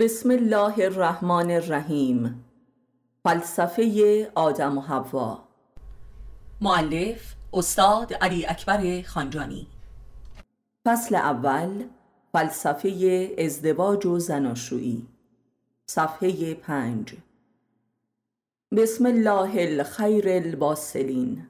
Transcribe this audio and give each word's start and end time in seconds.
بسم 0.00 0.30
الله 0.30 0.74
الرحمن 0.78 1.50
الرحیم. 1.50 2.44
فلسفه 3.24 4.30
آدم 4.34 4.78
و 4.78 4.80
حوا. 4.80 5.38
معلف 6.60 7.34
استاد 7.52 8.14
علی 8.14 8.46
اکبر 8.46 9.02
خانجانی. 9.02 9.66
فصل 10.86 11.14
اول 11.14 11.84
فلسفه 12.32 13.28
ازدواج 13.38 14.06
و 14.06 14.18
زناشویی 14.18 15.06
صفحه 15.86 16.54
پنج. 16.54 17.14
بسم 18.76 19.06
الله 19.06 19.62
الخیر 19.62 20.28
الباسلین. 20.28 21.46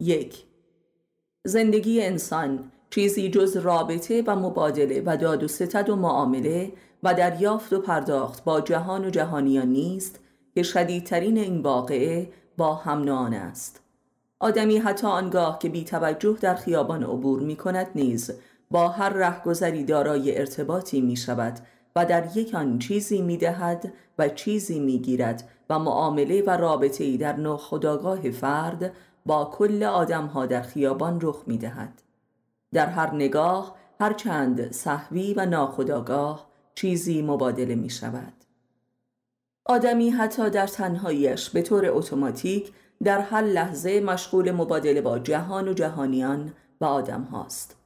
یک. 0.00 0.44
زندگی 1.44 2.02
انسان 2.02 2.72
چیزی 2.90 3.28
جز 3.28 3.56
رابطه 3.56 4.22
و 4.26 4.36
مبادله 4.36 5.02
و 5.06 5.16
داد 5.16 5.42
و 5.42 5.48
ستد 5.48 5.90
و 5.90 5.96
معامله 5.96 6.72
و 7.02 7.14
دریافت 7.14 7.72
و 7.72 7.80
پرداخت 7.80 8.44
با 8.44 8.60
جهان 8.60 9.04
و 9.04 9.10
جهانیان 9.10 9.68
نیست 9.68 10.20
که 10.54 10.62
شدیدترین 10.62 11.38
این 11.38 11.62
واقعه 11.62 12.28
با 12.56 12.74
هم 12.74 13.08
است 13.32 13.80
آدمی 14.40 14.78
حتی 14.78 15.06
آنگاه 15.06 15.58
که 15.58 15.68
بی 15.68 15.84
توجه 15.84 16.36
در 16.40 16.54
خیابان 16.54 17.02
عبور 17.02 17.40
می 17.40 17.56
کند 17.56 17.86
نیز 17.94 18.30
با 18.70 18.88
هر 18.88 19.08
رهگذری 19.08 19.84
دارای 19.84 20.38
ارتباطی 20.38 21.00
می 21.00 21.16
شود 21.16 21.58
و 21.96 22.06
در 22.06 22.36
یک 22.36 22.54
آن 22.54 22.78
چیزی 22.78 23.22
می 23.22 23.36
دهد 23.36 23.92
و 24.18 24.28
چیزی 24.28 24.80
می 24.80 24.98
گیرد 24.98 25.48
و 25.70 25.78
معامله 25.78 26.42
و 26.42 26.50
رابطه 26.50 27.04
ای 27.04 27.16
در 27.16 27.36
ناخداگاه 27.36 28.30
فرد 28.30 28.92
با 29.26 29.44
کل 29.44 29.82
آدمها 29.82 30.46
در 30.46 30.62
خیابان 30.62 31.18
رخ 31.22 31.42
می 31.46 31.58
دهد. 31.58 32.02
در 32.72 32.86
هر 32.86 33.14
نگاه 33.14 33.76
هر 34.00 34.12
چند 34.12 34.72
صحوی 34.72 35.34
و 35.34 35.46
ناخداگاه 35.46 36.50
چیزی 36.74 37.22
مبادله 37.22 37.74
می 37.74 37.90
شود. 37.90 38.32
آدمی 39.64 40.10
حتی 40.10 40.50
در 40.50 40.66
تنهاییش 40.66 41.50
به 41.50 41.62
طور 41.62 41.86
اتوماتیک 41.86 42.72
در 43.04 43.20
هر 43.20 43.42
لحظه 43.42 44.00
مشغول 44.00 44.50
مبادله 44.50 45.00
با 45.00 45.18
جهان 45.18 45.68
و 45.68 45.72
جهانیان 45.72 46.52
و 46.80 46.84
آدم 46.84 47.22
هاست. 47.22 47.76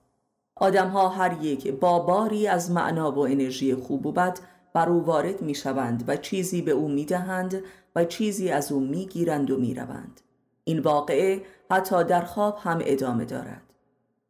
آدم 0.57 0.89
ها 0.89 1.09
هر 1.09 1.43
یک 1.43 1.73
با 1.73 1.99
باری 1.99 2.47
از 2.49 2.71
معنا 2.71 3.13
و 3.13 3.19
انرژی 3.19 3.75
خوب 3.75 4.07
و 4.07 4.13
بد 4.13 4.39
بر 4.75 4.89
او 4.89 5.05
وارد 5.05 5.43
می 5.43 5.55
شوند 5.55 6.05
و 6.07 6.17
چیزی 6.17 6.63
به 6.63 6.71
او 6.71 6.89
می 6.89 7.05
دهند 7.05 7.63
و 7.97 8.05
چیزی 8.05 8.51
از 8.51 8.73
او 8.73 8.81
می 8.81 9.07
گیرند 9.07 9.51
و 9.51 9.57
می 9.57 9.75
روند. 9.75 10.21
این 10.65 10.79
واقعه 10.79 11.43
حتی 11.71 12.05
در 12.05 12.25
خواب 12.25 12.59
هم 12.63 12.79
ادامه 12.85 13.25
دارد. 13.25 13.64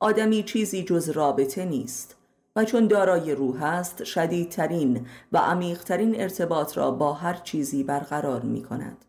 آدمی 0.05 0.43
چیزی 0.43 0.85
جز 0.85 1.11
رابطه 1.11 1.65
نیست 1.65 2.17
و 2.57 2.65
چون 2.65 2.87
دارای 2.87 3.35
روح 3.35 3.63
است 3.63 4.05
شدیدترین 4.05 5.07
و 5.33 5.39
عمیقترین 5.39 6.21
ارتباط 6.21 6.79
را 6.79 6.91
با 6.91 7.13
هر 7.13 7.35
چیزی 7.35 7.85
برقرار 7.85 8.41
می 8.41 8.63
کند 8.63 9.05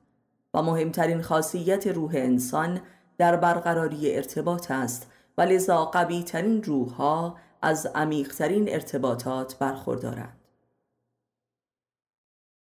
و 0.54 0.62
مهمترین 0.62 1.22
خاصیت 1.22 1.88
روح 1.88 2.12
انسان 2.16 2.82
در 3.18 3.36
برقراری 3.36 4.16
ارتباط 4.16 4.72
است 4.72 5.12
و 5.38 5.42
لذا 5.42 5.86
قوی 5.86 6.24
ترین 6.24 6.64
روح 6.64 6.90
ها 6.90 7.38
از 7.62 7.86
عمیقترین 7.86 8.70
ارتباطات 8.70 9.60
برخوردارند. 9.60 10.40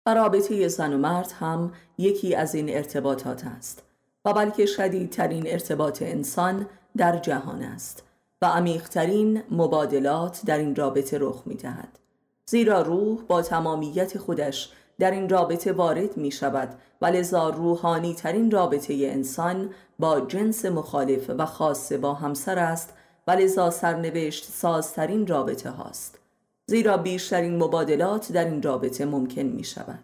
رابطه 0.07 0.67
زن 0.67 0.93
و 0.93 0.97
مرد 0.97 1.31
هم 1.39 1.71
یکی 1.97 2.35
از 2.35 2.55
این 2.55 2.69
ارتباطات 2.69 3.45
است 3.45 3.83
و 4.25 4.33
بلکه 4.33 4.65
شدیدترین 4.65 5.43
ارتباط 5.47 6.01
انسان 6.01 6.67
در 6.97 7.17
جهان 7.17 7.63
است 7.63 8.12
و 8.43 8.45
عمیقترین 8.45 9.43
مبادلات 9.51 10.41
در 10.45 10.57
این 10.57 10.75
رابطه 10.75 11.17
رخ 11.21 11.43
می 11.45 11.55
دهد. 11.55 11.99
زیرا 12.45 12.81
روح 12.81 13.21
با 13.27 13.41
تمامیت 13.41 14.17
خودش 14.17 14.71
در 14.99 15.11
این 15.11 15.29
رابطه 15.29 15.73
وارد 15.73 16.17
می 16.17 16.31
شود 16.31 16.69
و 17.01 17.05
لذا 17.05 17.49
روحانی 17.49 18.13
ترین 18.13 18.51
رابطه 18.51 18.93
انسان 18.93 19.69
با 19.99 20.19
جنس 20.19 20.65
مخالف 20.65 21.29
و 21.37 21.45
خاص 21.45 21.91
با 21.91 22.13
همسر 22.13 22.59
است 22.59 22.93
و 23.27 23.31
لذا 23.31 23.69
سرنوشت 23.69 24.45
سازترین 24.45 25.27
رابطه 25.27 25.69
هاست. 25.69 26.19
زیرا 26.65 26.97
بیشترین 26.97 27.63
مبادلات 27.63 28.31
در 28.31 28.45
این 28.45 28.61
رابطه 28.61 29.05
ممکن 29.05 29.41
می 29.41 29.63
شود. 29.63 30.03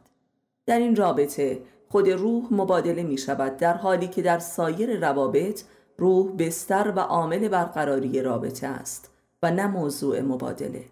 در 0.66 0.80
این 0.80 0.96
رابطه 0.96 1.62
خود 1.90 2.10
روح 2.10 2.44
مبادله 2.52 3.04
می 3.04 3.18
شود 3.18 3.58
در 3.58 3.74
حالی 3.74 4.08
که 4.08 4.22
در 4.22 4.40
سایر 4.40 5.00
روابط 5.00 5.64
روح 6.00 6.32
بستر 6.32 6.94
و 6.96 7.00
عامل 7.00 7.48
برقراری 7.48 8.22
رابطه 8.22 8.68
است 8.68 9.12
و 9.44 9.52
نه 9.52 9.68
موضوع 9.68 10.22
مبادله. 10.22 10.86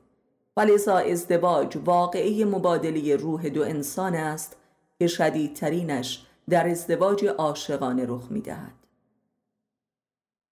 ولذا 0.57 0.97
ازدواج 0.97 1.77
واقعی 1.85 2.45
مبادله 2.45 3.15
روح 3.15 3.49
دو 3.49 3.63
انسان 3.63 4.15
است 4.15 4.55
که 4.99 5.07
شدیدترینش 5.07 6.25
در 6.49 6.69
ازدواج 6.69 7.25
عاشقانه 7.25 8.05
رخ 8.07 8.27
می‌دهد. 8.29 8.73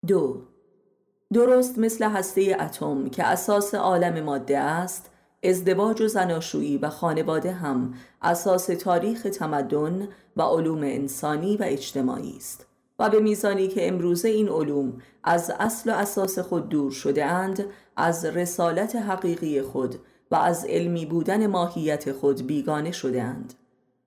دو. 0.07 0.41
درست 1.33 1.79
مثل 1.79 2.09
هسته 2.09 2.57
اتم 2.59 3.09
که 3.09 3.23
اساس 3.23 3.75
عالم 3.75 4.23
ماده 4.23 4.59
است 4.59 5.09
ازدواج 5.43 6.01
و 6.01 6.07
زناشویی 6.07 6.77
و 6.77 6.89
خانواده 6.89 7.51
هم 7.51 7.93
اساس 8.21 8.65
تاریخ 8.65 9.21
تمدن 9.23 10.07
و 10.37 10.41
علوم 10.41 10.81
انسانی 10.83 11.57
و 11.57 11.63
اجتماعی 11.63 12.37
است. 12.37 12.65
و 12.99 13.09
به 13.09 13.19
میزانی 13.19 13.67
که 13.67 13.87
امروزه 13.87 14.29
این 14.29 14.49
علوم 14.49 15.01
از 15.23 15.51
اصل 15.59 15.89
و 15.89 15.93
اساس 15.93 16.39
خود 16.39 16.69
دور 16.69 16.91
شده 16.91 17.25
اند 17.25 17.65
از 17.95 18.25
رسالت 18.25 18.95
حقیقی 18.95 19.61
خود 19.61 19.95
و 20.31 20.35
از 20.35 20.65
علمی 20.65 21.05
بودن 21.05 21.47
ماهیت 21.47 22.11
خود 22.11 22.47
بیگانه 22.47 22.91
شده 22.91 23.21
اند 23.21 23.53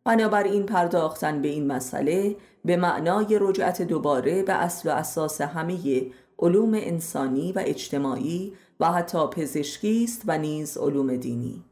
بنابراین 0.04 0.66
پرداختن 0.66 1.42
به 1.42 1.48
این 1.48 1.66
مسئله 1.66 2.36
به 2.64 2.76
معنای 2.76 3.38
رجعت 3.40 3.82
دوباره 3.82 4.42
به 4.42 4.52
اصل 4.52 4.88
و 4.88 4.92
اساس 4.92 5.40
همه 5.40 6.06
علوم 6.38 6.74
انسانی 6.74 7.52
و 7.52 7.62
اجتماعی 7.66 8.52
و 8.80 8.92
حتی 8.92 9.26
پزشکی 9.26 10.04
است 10.04 10.22
و 10.26 10.38
نیز 10.38 10.78
علوم 10.78 11.16
دینی 11.16 11.64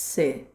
3. 0.00 0.46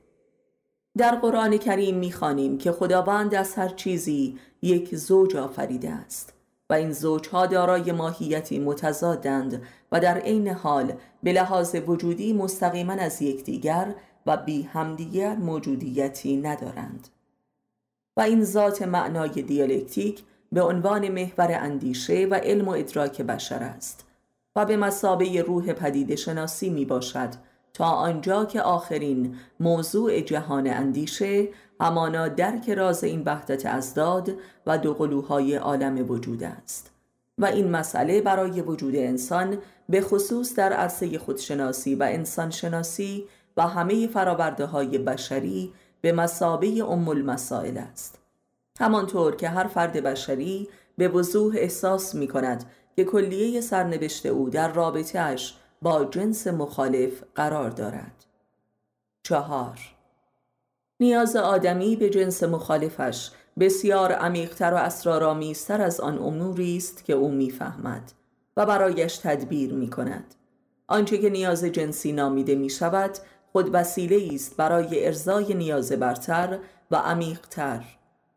در 0.98 1.16
قرآن 1.16 1.58
کریم 1.58 1.98
می‌خوانیم 1.98 2.58
که 2.58 2.72
خداوند 2.72 3.36
از 3.36 3.56
هر 3.56 3.70
چیزی 3.70 4.40
یک 4.66 4.96
زوج 4.96 5.36
آفریده 5.36 5.90
است 5.90 6.34
و 6.70 6.74
این 6.74 6.92
زوجها 6.92 7.46
دارای 7.46 7.92
ماهیتی 7.92 8.60
متضادند 8.60 9.62
و 9.92 10.00
در 10.00 10.18
عین 10.18 10.48
حال 10.48 10.94
به 11.24 11.34
لحاظ 11.34 11.76
وجودی 11.88 12.34
مستقیما 12.34 12.94
از 12.94 13.22
یکدیگر 13.22 13.96
و 14.26 14.38
بی 14.38 14.62
همدیگر 14.62 15.36
موجودیتی 15.36 16.38
ندارند. 16.38 17.08
و 18.18 18.22
این 18.22 18.44
ذات 18.44 18.82
معنای 18.82 19.30
دیالکتیک 19.30 20.24
به 20.52 20.62
عنوان 20.62 21.10
محور 21.10 21.52
اندیشه 21.52 22.28
و 22.32 22.36
علم 22.36 22.68
و 22.68 22.72
ادراک 22.72 23.22
بشر 23.22 23.64
است 23.64 24.06
و 24.56 24.66
به 24.66 24.78
مسابه 24.78 25.42
روح 25.42 25.74
پدید 25.74 26.16
شناسی 26.16 26.70
می 26.70 26.86
باشد 26.86 27.30
تا 27.74 27.86
آنجا 27.86 28.46
که 28.46 28.62
آخرین 28.62 29.36
موضوع 29.60 30.22
جهان 30.22 30.68
اندیشه 30.68 31.48
همانا 31.82 32.28
درک 32.28 32.70
راز 32.70 33.04
این 33.04 33.24
وحدت 33.26 33.66
ازداد 33.66 34.32
و 34.66 34.78
دو 34.78 34.94
قلوهای 34.94 35.56
عالم 35.56 36.12
وجود 36.12 36.44
است. 36.44 36.92
و 37.38 37.46
این 37.46 37.72
مسئله 37.72 38.22
برای 38.22 38.62
وجود 38.62 38.96
انسان 38.96 39.58
به 39.90 40.02
خصوص 40.02 40.56
در 40.56 40.74
عرصه 40.74 41.20
خودشناسی 41.20 41.96
و 41.96 42.04
انسانشناسی 42.04 43.26
و 43.58 43.68
همه 43.68 44.08
فراورده 44.08 44.66
های 44.66 44.98
بشری 44.98 45.74
به 46.02 46.12
مسابه 46.12 46.84
ام 46.84 47.08
المسائل 47.08 47.78
است. 47.78 48.20
همانطور 48.80 49.36
که 49.36 49.50
هر 49.50 49.68
فرد 49.68 49.94
بشری 49.94 50.68
به 50.98 51.08
وضوح 51.08 51.56
احساس 51.58 52.16
می 52.16 52.28
کند 52.28 52.66
که 52.96 53.04
کلیه 53.04 53.62
سرنوشت 53.62 54.26
او 54.26 54.50
در 54.50 54.74
رابطهش 54.74 55.58
با 55.82 56.06
جنس 56.06 56.48
مخالف 56.48 57.24
قرار 57.36 57.70
دارد. 57.70 58.26
چهار 59.24 59.95
نیاز 61.00 61.36
آدمی 61.36 61.96
به 61.96 62.10
جنس 62.10 62.44
مخالفش 62.44 63.32
بسیار 63.60 64.12
عمیقتر 64.12 64.74
و 64.74 64.76
اسرارآمیزتر 64.76 65.82
از 65.82 66.00
آن 66.00 66.18
اموری 66.18 66.78
است 66.78 67.06
که 67.06 67.14
او 67.14 67.32
می‌فهمد 67.32 68.12
و 68.58 68.66
برایش 68.66 69.18
تدبیر 69.18 69.74
می 69.74 69.90
کند 69.90 70.36
آنچه 70.88 71.18
که 71.18 71.30
نیاز 71.30 71.64
جنسی 71.64 72.12
نامیده 72.12 72.56
می 72.56 72.70
شود 72.70 73.12
خود 73.52 73.70
وسیله 73.74 74.34
است 74.34 74.58
برای 74.58 75.06
ارزای 75.06 75.54
نیاز 75.54 75.92
برتر 75.92 76.60
و 76.92 76.96
عمیقتر. 76.96 77.84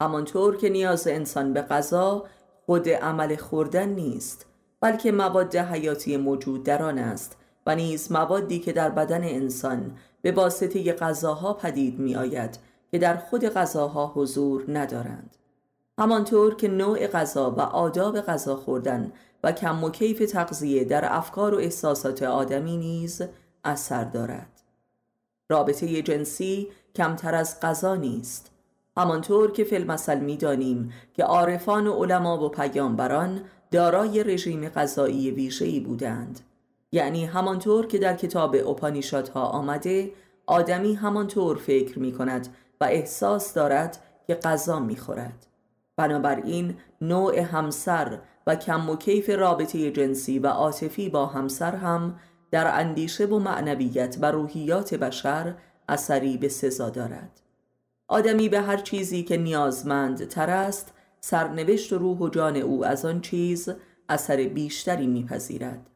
همانطور 0.00 0.56
که 0.56 0.68
نیاز 0.68 1.08
انسان 1.08 1.52
به 1.52 1.62
غذا 1.62 2.24
خود 2.66 2.88
عمل 2.88 3.36
خوردن 3.36 3.88
نیست 3.88 4.46
بلکه 4.80 5.12
مواد 5.12 5.56
حیاتی 5.56 6.16
موجود 6.16 6.64
در 6.64 6.82
آن 6.82 6.98
است 6.98 7.36
و 7.66 7.74
نیز 7.74 8.12
موادی 8.12 8.58
که 8.58 8.72
در 8.72 8.90
بدن 8.90 9.24
انسان 9.24 9.96
به 10.22 10.32
واسطه 10.32 10.92
غذاها 10.92 11.52
پدید 11.52 11.98
می 11.98 12.16
آید 12.16 12.58
که 12.90 12.98
در 12.98 13.16
خود 13.16 13.44
غذاها 13.44 14.12
حضور 14.14 14.64
ندارند. 14.68 15.36
همانطور 15.98 16.54
که 16.54 16.68
نوع 16.68 17.06
غذا 17.06 17.50
و 17.50 17.60
آداب 17.60 18.20
غذا 18.20 18.56
خوردن 18.56 19.12
و 19.44 19.52
کم 19.52 19.84
و 19.84 19.90
کیف 19.90 20.32
تغذیه 20.32 20.84
در 20.84 21.16
افکار 21.16 21.54
و 21.54 21.58
احساسات 21.58 22.22
آدمی 22.22 22.76
نیز 22.76 23.22
اثر 23.64 24.04
دارد. 24.04 24.62
رابطه 25.48 26.02
جنسی 26.02 26.68
کمتر 26.94 27.34
از 27.34 27.60
غذا 27.60 27.94
نیست. 27.94 28.50
همانطور 28.96 29.52
که 29.52 29.64
فیلم 29.64 29.90
المثل 29.90 30.20
می‌دانیم 30.20 30.92
که 31.14 31.24
عارفان 31.24 31.86
و 31.86 31.92
علما 31.92 32.44
و 32.44 32.48
پیامبران 32.48 33.40
دارای 33.70 34.24
رژیم 34.24 34.68
غذایی 34.68 35.30
ویژه‌ای 35.30 35.80
بودند. 35.80 36.40
یعنی 36.92 37.24
همانطور 37.24 37.86
که 37.86 37.98
در 37.98 38.16
کتاب 38.16 38.54
ها 39.34 39.46
آمده 39.46 40.12
آدمی 40.46 40.94
همانطور 40.94 41.56
فکر 41.56 41.98
می 41.98 42.12
کند 42.12 42.48
و 42.80 42.84
احساس 42.84 43.54
دارد 43.54 43.98
که 44.26 44.34
غذا 44.34 44.80
می 44.80 44.96
خورد 44.96 45.46
بنابراین 45.96 46.76
نوع 47.00 47.38
همسر 47.38 48.18
و 48.46 48.56
کم 48.56 48.90
و 48.90 48.96
کیف 48.96 49.30
رابطه 49.30 49.90
جنسی 49.90 50.38
و 50.38 50.46
عاطفی 50.46 51.08
با 51.08 51.26
همسر 51.26 51.74
هم 51.74 52.18
در 52.50 52.80
اندیشه 52.80 53.26
و 53.26 53.38
معنویت 53.38 54.16
و 54.20 54.30
روحیات 54.30 54.94
بشر 54.94 55.54
اثری 55.88 56.36
به 56.36 56.48
سزا 56.48 56.90
دارد. 56.90 57.40
آدمی 58.08 58.48
به 58.48 58.60
هر 58.60 58.76
چیزی 58.76 59.22
که 59.22 59.36
نیازمند 59.36 60.28
تر 60.28 60.50
است 60.50 60.92
سرنوشت 61.20 61.92
روح 61.92 62.18
و 62.18 62.28
جان 62.28 62.56
او 62.56 62.84
از 62.84 63.04
آن 63.04 63.20
چیز 63.20 63.68
اثر 64.08 64.36
بیشتری 64.36 65.06
میپذیرد. 65.06 65.90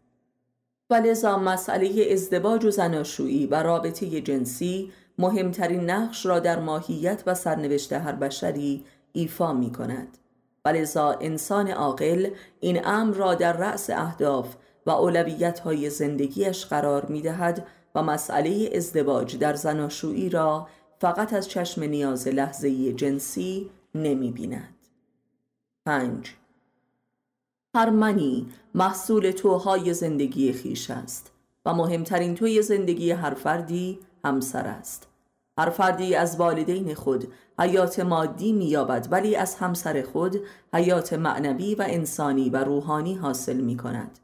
و 0.92 0.94
لذا 0.94 1.38
مسئله 1.38 2.08
ازدواج 2.12 2.64
و 2.64 2.70
زناشویی 2.70 3.46
و 3.46 3.62
رابطه 3.62 4.20
جنسی 4.20 4.92
مهمترین 5.18 5.90
نقش 5.90 6.26
را 6.26 6.38
در 6.38 6.58
ماهیت 6.58 7.22
و 7.26 7.34
سرنوشت 7.34 7.92
هر 7.92 8.12
بشری 8.12 8.84
ایفا 9.12 9.52
می 9.52 9.72
کند 9.72 10.18
و 10.64 10.68
لذا 10.68 11.18
انسان 11.20 11.68
عاقل 11.68 12.30
این 12.60 12.86
امر 12.86 13.14
را 13.14 13.34
در 13.34 13.52
رأس 13.52 13.90
اهداف 13.90 14.56
و 14.86 14.90
اولویت 14.90 15.60
های 15.60 15.90
زندگیش 15.90 16.66
قرار 16.66 17.06
می 17.06 17.22
دهد 17.22 17.66
و 17.94 18.02
مسئله 18.02 18.70
ازدواج 18.74 19.38
در 19.38 19.54
زناشویی 19.54 20.28
را 20.28 20.68
فقط 21.00 21.32
از 21.32 21.48
چشم 21.48 21.82
نیاز 21.82 22.28
لحظه‌ای 22.28 22.92
جنسی 22.92 23.70
نمی 23.94 24.30
بیند. 24.30 24.74
5. 25.86 26.36
هر 27.74 27.90
منی 27.90 28.46
محصول 28.74 29.30
توهای 29.30 29.94
زندگی 29.94 30.52
خیش 30.52 30.90
است 30.90 31.32
و 31.64 31.74
مهمترین 31.74 32.34
توی 32.34 32.62
زندگی 32.62 33.10
هر 33.10 33.34
فردی 33.34 33.98
همسر 34.24 34.66
است. 34.66 35.08
هر 35.58 35.70
فردی 35.70 36.14
از 36.14 36.40
والدین 36.40 36.94
خود 36.94 37.32
حیات 37.58 38.00
مادی 38.00 38.52
مییابد 38.52 39.08
ولی 39.10 39.36
از 39.36 39.54
همسر 39.54 40.02
خود 40.02 40.40
حیات 40.74 41.12
معنوی 41.12 41.74
و 41.74 41.84
انسانی 41.88 42.50
و 42.50 42.56
روحانی 42.56 43.14
حاصل 43.14 43.56
می 43.56 43.76
کند 43.76 44.19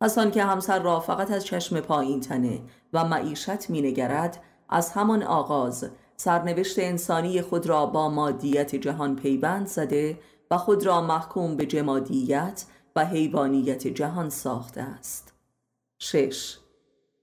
پس 0.00 0.18
که 0.18 0.44
همسر 0.44 0.78
را 0.82 1.00
فقط 1.00 1.30
از 1.30 1.44
چشم 1.44 1.80
پایین 1.80 2.20
تنه 2.20 2.60
و 2.92 3.04
معیشت 3.04 3.70
مینگرد 3.70 4.42
از 4.68 4.90
همان 4.90 5.22
آغاز 5.22 5.90
سرنوشت 6.16 6.78
انسانی 6.78 7.42
خود 7.42 7.66
را 7.66 7.86
با 7.86 8.08
مادیت 8.08 8.76
جهان 8.76 9.16
پیوند 9.16 9.66
زده 9.66 10.18
و 10.50 10.58
خود 10.58 10.86
را 10.86 11.02
محکوم 11.02 11.56
به 11.56 11.66
جمادیت 11.66 12.64
و 12.96 13.04
حیوانیت 13.04 13.86
جهان 13.86 14.30
ساخته 14.30 14.80
است. 14.80 15.32
6. 15.98 16.56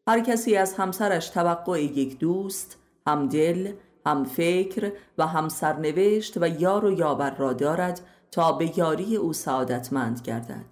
هر 0.07 0.19
کسی 0.19 0.55
از 0.55 0.73
همسرش 0.73 1.29
توقع 1.29 1.83
یک 1.83 2.19
دوست، 2.19 2.77
همدل، 3.07 3.73
هم 4.05 4.23
فکر 4.23 4.91
و 5.17 5.27
هم 5.27 5.49
سرنوشت 5.49 6.37
و 6.37 6.47
یار 6.61 6.85
و 6.85 6.99
یاور 6.99 7.35
را 7.35 7.53
دارد 7.53 8.01
تا 8.31 8.51
به 8.51 8.77
یاری 8.77 9.15
او 9.15 9.33
سعادتمند 9.33 10.21
گردد. 10.21 10.65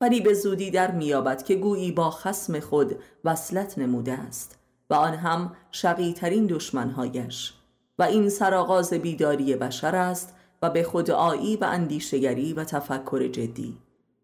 ولی 0.00 0.20
به 0.20 0.34
زودی 0.34 0.70
در 0.70 0.90
میابد 0.90 1.42
که 1.42 1.54
گویی 1.54 1.92
با 1.92 2.10
خسم 2.10 2.60
خود 2.60 2.96
وصلت 3.24 3.78
نموده 3.78 4.12
است 4.12 4.58
و 4.90 4.94
آن 4.94 5.14
هم 5.14 5.56
شقیترین 5.70 6.46
دشمنهایش. 6.46 7.54
و 7.98 8.02
این 8.02 8.28
سرآغاز 8.28 8.92
بیداری 8.92 9.56
بشر 9.56 9.96
است 9.96 10.34
و 10.62 10.70
به 10.70 10.82
خودآیی 10.82 11.56
و 11.56 11.64
اندیشگری 11.64 12.52
و 12.52 12.64
تفکر 12.64 13.28
جدی. 13.28 13.78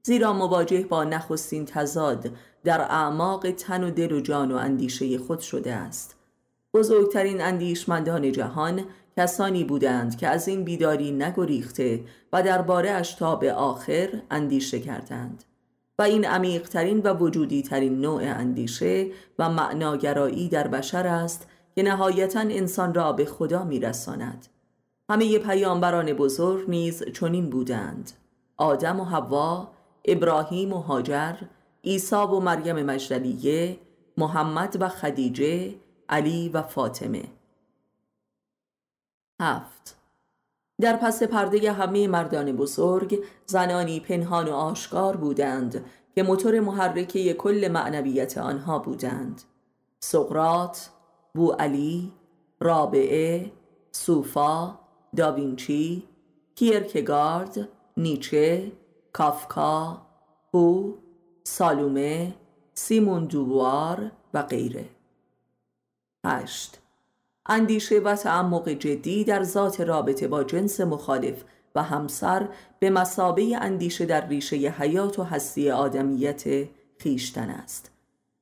زیرا 0.08 0.32
مواجه 0.32 0.84
با 0.84 1.05
نخستین 1.05 1.64
تضاد 1.64 2.31
در 2.64 2.81
اعماق 2.81 3.50
تن 3.50 3.84
و 3.84 3.90
دل 3.90 4.12
و 4.12 4.20
جان 4.20 4.52
و 4.52 4.56
اندیشه 4.56 5.19
خود 5.19 5.40
شده 5.40 5.72
است. 5.72 6.16
بزرگترین 6.75 7.40
اندیشمندان 7.40 8.32
جهان 8.32 8.84
کسانی 9.16 9.64
بودند 9.64 10.16
که 10.16 10.28
از 10.28 10.49
این 10.49 10.64
بیداری 10.64 11.12
نگریخته 11.12 12.00
و 12.32 12.43
درباره 12.43 13.02
تا 13.02 13.37
به 13.37 13.52
آخر 13.52 14.22
اندیشه 14.31 14.81
کردند. 14.81 15.44
و 15.99 16.02
این 16.02 16.25
عمیقترین 16.25 17.00
و 17.00 17.14
وجودی 17.14 17.62
ترین 17.62 18.00
نوع 18.00 18.22
اندیشه 18.22 19.06
و 19.38 19.50
معناگرایی 19.50 20.49
در 20.49 20.69
بشر 20.69 21.06
است 21.06 21.46
که 21.75 21.82
نهایتا 21.82 22.40
انسان 22.40 22.94
را 22.94 23.12
به 23.12 23.25
خدا 23.25 23.64
میرساند. 23.64 24.46
همه 25.11 25.38
پیامبران 25.38 26.12
بزرگ 26.12 26.70
نیز 26.70 27.02
چنین 27.04 27.50
بودند. 27.50 28.12
آدم 28.56 29.00
و 29.00 29.04
حوا 29.04 29.77
ابراهیم 30.08 30.72
و 30.72 30.81
هاجر 30.81 31.34
عیسی 31.84 32.16
و 32.16 32.40
مریم 32.40 32.82
مجدلیه 32.82 33.78
محمد 34.16 34.76
و 34.81 34.88
خدیجه 34.88 35.75
علی 36.08 36.49
و 36.49 36.62
فاطمه. 36.62 37.25
هفت. 39.40 39.96
در 40.81 40.96
پس 40.96 41.22
پرده 41.22 41.72
همه 41.72 42.08
مردان 42.08 42.52
بزرگ 42.52 43.25
زنانی 43.46 44.00
پنهان 44.00 44.49
و 44.49 44.52
آشکار 44.52 45.16
بودند 45.16 45.84
که 46.14 46.22
موتور 46.22 46.61
محرکه 46.61 47.34
کل 47.34 47.69
معنویت 47.72 48.38
آنها 48.38 48.78
بودند. 48.78 49.43
سقرات، 50.00 50.90
بو 51.34 51.52
علی، 51.52 52.12
رابعه، 52.61 53.52
سوفا، 53.93 54.78
داوینچی، 55.16 56.02
کیرکگارد، 56.54 57.69
نیچه، 57.96 58.72
کافکا، 59.18 60.02
هو، 60.54 60.92
سالومه، 61.44 62.34
سیمون 62.74 63.24
دووار 63.24 64.10
و 64.34 64.42
غیره. 64.42 64.84
8. 66.24 66.78
اندیشه 67.46 67.98
و 67.98 68.16
تعمق 68.16 68.68
جدی 68.68 69.24
در 69.24 69.42
ذات 69.42 69.80
رابطه 69.80 70.28
با 70.28 70.44
جنس 70.44 70.80
مخالف 70.80 71.44
و 71.74 71.82
همسر 71.82 72.48
به 72.78 72.90
مسابه 72.90 73.56
اندیشه 73.60 74.06
در 74.06 74.26
ریشه 74.26 74.56
حیات 74.56 75.18
و 75.18 75.22
هستی 75.22 75.70
آدمیت 75.70 76.68
خیشتن 76.98 77.50
است. 77.50 77.90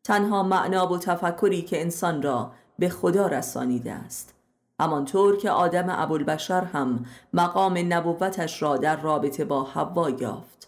تنها 0.05 0.43
معنا 0.43 0.93
و 0.93 0.99
تفکری 0.99 1.63
که 1.63 1.81
انسان 1.81 2.23
را 2.23 2.51
به 2.79 2.89
خدا 2.89 3.27
رسانیده 3.27 3.93
است. 3.93 4.35
همانطور 4.81 5.37
که 5.37 5.51
آدم 5.51 5.87
ابوالبشر 5.89 6.65
هم 6.65 7.07
مقام 7.33 7.93
نبوتش 7.93 8.63
را 8.63 8.77
در 8.77 9.01
رابطه 9.01 9.45
با 9.45 9.65
حوا 9.65 10.11
یافت. 10.11 10.66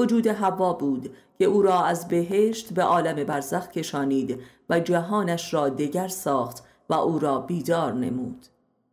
وجود 0.00 0.26
حوا 0.26 0.72
بود 0.72 1.10
که 1.38 1.44
او 1.44 1.62
را 1.62 1.84
از 1.84 2.08
بهشت 2.08 2.72
به 2.72 2.82
عالم 2.82 3.24
برزخ 3.24 3.68
کشانید 3.68 4.40
و 4.70 4.80
جهانش 4.80 5.54
را 5.54 5.68
دگر 5.68 6.08
ساخت 6.08 6.62
و 6.88 6.94
او 6.94 7.18
را 7.18 7.40
بیدار 7.40 7.92
نمود. 7.92 8.46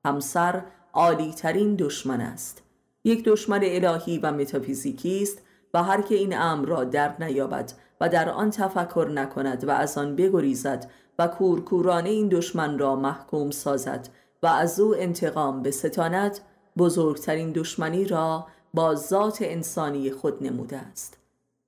همسر 0.06 0.64
عالی 0.94 1.34
ترین 1.34 1.76
دشمن 1.76 2.22
است. 2.22 2.64
یک 3.04 3.24
دشمن 3.26 3.60
الهی 3.64 4.18
و 4.18 4.32
متافیزیکی 4.32 5.24
است 5.24 5.42
و 5.74 5.84
هر 5.84 6.02
که 6.02 6.16
این 6.16 6.38
امر 6.38 6.68
را 6.68 6.84
در 6.84 7.14
نیابد 7.20 7.72
و 8.02 8.10
در 8.10 8.30
آن 8.30 8.50
تفکر 8.50 9.10
نکند 9.14 9.68
و 9.68 9.72
از 9.72 9.98
آن 9.98 10.16
بگریزد 10.16 10.92
و 11.20 11.28
کورکورانه 11.28 12.10
این 12.10 12.28
دشمن 12.28 12.80
را 12.80 12.96
محکوم 12.96 13.52
سازد 13.52 14.10
و 14.44 14.48
از 14.48 14.80
او 14.80 14.96
انتقام 14.96 15.62
به 15.62 15.72
ستانت 15.72 16.42
بزرگترین 16.78 17.52
دشمنی 17.52 18.06
را 18.06 18.48
با 18.74 18.96
ذات 18.96 19.38
انسانی 19.42 20.12
خود 20.12 20.44
نموده 20.44 20.78
است 20.78 21.18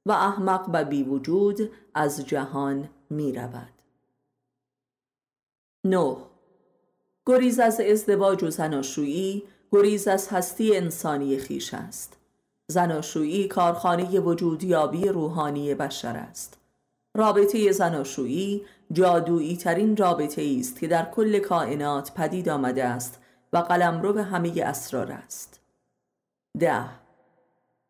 و 0.06 0.12
احمق 0.12 0.70
و 0.74 0.86
بی 0.86 1.04
وجود 1.04 1.72
از 1.96 2.26
جهان 2.26 2.90
می 3.10 3.34
رود. 3.34 3.72
نه. 5.86 6.18
گریز 7.26 7.60
از 7.60 7.80
ازدواج 7.80 8.44
و 8.44 8.50
زناشویی 8.50 9.44
گریز 9.72 10.08
از 10.08 10.28
هستی 10.28 10.78
انسانی 10.78 11.38
خیش 11.38 11.74
است. 11.74 12.18
زناشویی 12.68 13.48
کارخانه 13.48 14.20
وجودیابی 14.20 15.08
روحانی 15.08 15.76
بشر 15.76 16.16
است. 16.16 16.58
رابطه 17.16 17.72
زناشویی 17.72 18.66
جادویی 18.92 19.58
ترین 19.58 19.98
رابطه 19.98 20.56
است 20.60 20.80
که 20.80 20.88
در 20.88 21.12
کل 21.12 21.40
کائنات 21.40 22.14
پدید 22.14 22.50
آمده 22.50 22.84
است 22.84 23.20
و 23.54 23.58
قلمرو 23.58 24.20
همه 24.20 24.64
اسرار 24.66 25.12
است. 25.12 25.59
ده. 26.60 26.86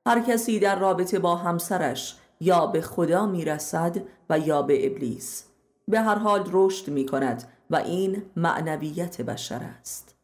هر 0.07 0.19
کسی 0.19 0.59
در 0.59 0.79
رابطه 0.79 1.19
با 1.19 1.35
همسرش 1.35 2.15
یا 2.39 2.67
به 2.67 2.81
خدا 2.81 3.25
می‌رسد 3.25 4.01
و 4.29 4.39
یا 4.39 4.61
به 4.61 4.87
ابلیس. 4.87 5.45
به 5.87 5.99
هر 5.99 6.15
حال 6.15 6.49
رشد 6.51 6.87
می 6.87 7.05
کند 7.05 7.43
و 7.69 7.75
این 7.75 8.23
معنویت 8.35 9.21
بشر 9.21 9.61
است. 9.79 10.15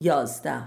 یازده. 0.00 0.62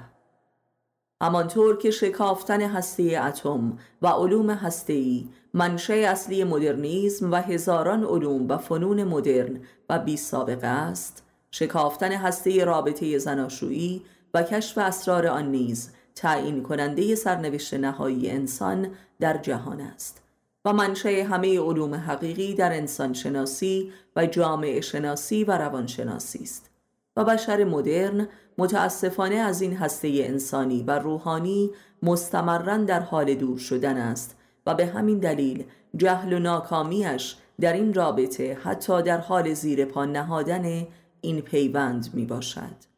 همانطور 1.21 1.77
که 1.77 1.91
شکافتن 1.91 2.61
هسته 2.61 3.21
اتم 3.23 3.77
و 4.01 4.07
علوم 4.07 4.49
هسته‌ای 4.49 5.29
منشه 5.53 5.93
اصلی 5.93 6.43
مدرنیزم 6.43 7.31
و 7.31 7.35
هزاران 7.35 8.03
علوم 8.03 8.47
و 8.49 8.57
فنون 8.57 9.03
مدرن 9.03 9.61
و 9.89 9.99
بی 9.99 10.17
سابقه 10.17 10.67
است 10.67 11.23
شکافتن 11.51 12.11
هسته 12.11 12.65
رابطه 12.65 13.17
زناشویی 13.17 14.05
و 14.33 14.43
کشف 14.43 14.77
اسرار 14.77 15.27
آن 15.27 15.51
نیز 15.51 15.91
تعیین 16.21 16.63
کننده 16.63 17.15
سرنوشت 17.15 17.73
نهایی 17.73 18.29
انسان 18.29 18.87
در 19.19 19.37
جهان 19.37 19.81
است 19.81 20.21
و 20.65 20.73
منشأ 20.73 21.23
همه 21.23 21.59
علوم 21.59 21.95
حقیقی 21.95 22.53
در 22.53 22.73
انسان 22.73 23.13
شناسی 23.13 23.91
و 24.15 24.25
جامعه 24.25 24.81
شناسی 24.81 25.43
و 25.43 25.57
روانشناسی 25.57 26.43
است 26.43 26.69
و 27.15 27.23
بشر 27.23 27.63
مدرن 27.63 28.27
متاسفانه 28.57 29.35
از 29.35 29.61
این 29.61 29.77
هسته 29.77 30.11
انسانی 30.13 30.83
و 30.83 30.99
روحانی 30.99 31.71
مستمرا 32.03 32.77
در 32.77 32.99
حال 32.99 33.35
دور 33.35 33.57
شدن 33.57 33.97
است 33.97 34.35
و 34.65 34.75
به 34.75 34.85
همین 34.85 35.19
دلیل 35.19 35.63
جهل 35.97 36.33
و 36.33 36.39
ناکامیش 36.39 37.35
در 37.59 37.73
این 37.73 37.93
رابطه 37.93 38.57
حتی 38.63 39.01
در 39.01 39.17
حال 39.17 39.53
زیر 39.53 39.85
پا 39.85 40.05
نهادن 40.05 40.87
این 41.21 41.41
پیوند 41.41 42.09
می 42.13 42.25
باشد 42.25 42.91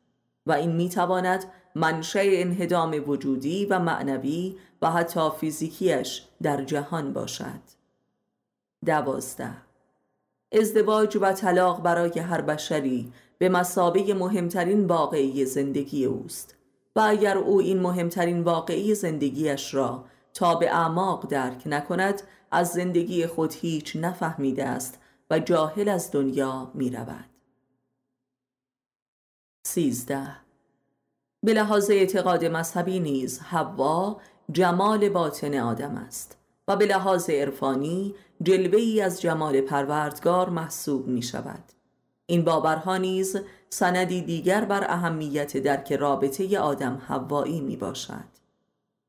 و 0.46 0.52
این 0.52 0.72
می 0.72 0.90
تواند 0.90 1.46
منشأ 1.76 2.22
انهدام 2.24 3.04
وجودی 3.08 3.66
و 3.66 3.80
معنوی 3.80 4.56
و 4.82 4.92
حتی 4.92 5.30
فیزیکیش 5.40 6.24
در 6.42 6.64
جهان 6.64 7.14
باشد. 7.14 7.62
دوازده. 8.86 9.52
ازدواج 10.52 11.18
و 11.22 11.34
طلاق 11.34 11.82
برای 11.82 12.20
هر 12.20 12.42
بشری 12.42 13.14
به 13.38 13.50
مسابه 13.50 14.14
مهمترین 14.14 14.86
واقعی 14.86 15.46
زندگی 15.46 16.06
اوست 16.06 16.56
و 16.96 17.00
اگر 17.00 17.38
او 17.38 17.60
این 17.60 17.80
مهمترین 17.80 18.42
واقعی 18.42 18.96
زندگیش 18.96 19.74
را 19.74 20.06
تا 20.34 20.56
به 20.56 20.76
اعماق 20.76 21.28
درک 21.28 21.64
نکند 21.66 22.22
از 22.52 22.70
زندگی 22.70 23.28
خود 23.28 23.54
هیچ 23.54 23.96
نفهمیده 23.96 24.66
است 24.66 25.00
و 25.30 25.40
جاهل 25.40 25.90
از 25.90 26.12
دنیا 26.12 26.72
می 26.74 26.90
رود. 26.90 27.30
سیزده. 29.66 30.43
به 31.44 31.54
لحاظ 31.54 31.90
اعتقاد 31.90 32.46
مذهبی 32.46 33.00
نیز 33.00 33.40
حوا 33.40 34.18
جمال 34.52 35.10
باطن 35.10 35.60
آدم 35.60 35.96
است 35.96 36.38
و 36.68 36.76
به 36.76 36.86
لحاظ 36.86 37.30
عرفانی 37.30 38.16
جلوه 38.44 38.80
ای 38.80 39.02
از 39.02 39.22
جمال 39.22 39.62
پروردگار 39.62 40.50
محسوب 40.50 41.08
می 41.08 41.22
شود 41.22 41.64
این 42.26 42.44
باورها 42.44 42.98
نیز 42.98 43.38
سندی 43.70 44.22
دیگر 44.22 44.66
بر 44.66 44.84
اهمیت 44.92 45.58
درک 45.58 45.94
رابطه 45.94 46.60
آدم 46.60 47.02
حوایی 47.08 47.62
می 47.62 47.76
باشد 47.76 48.34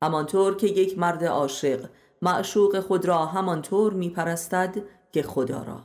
همانطور 0.03 0.55
که 0.55 0.67
یک 0.67 0.99
مرد 0.99 1.23
عاشق 1.23 1.89
معشوق 2.21 2.79
خود 2.79 3.05
را 3.05 3.25
همانطور 3.25 3.93
می 3.93 4.09
پرستد 4.09 4.75
که 5.11 5.23
خدا 5.23 5.63
را. 5.63 5.81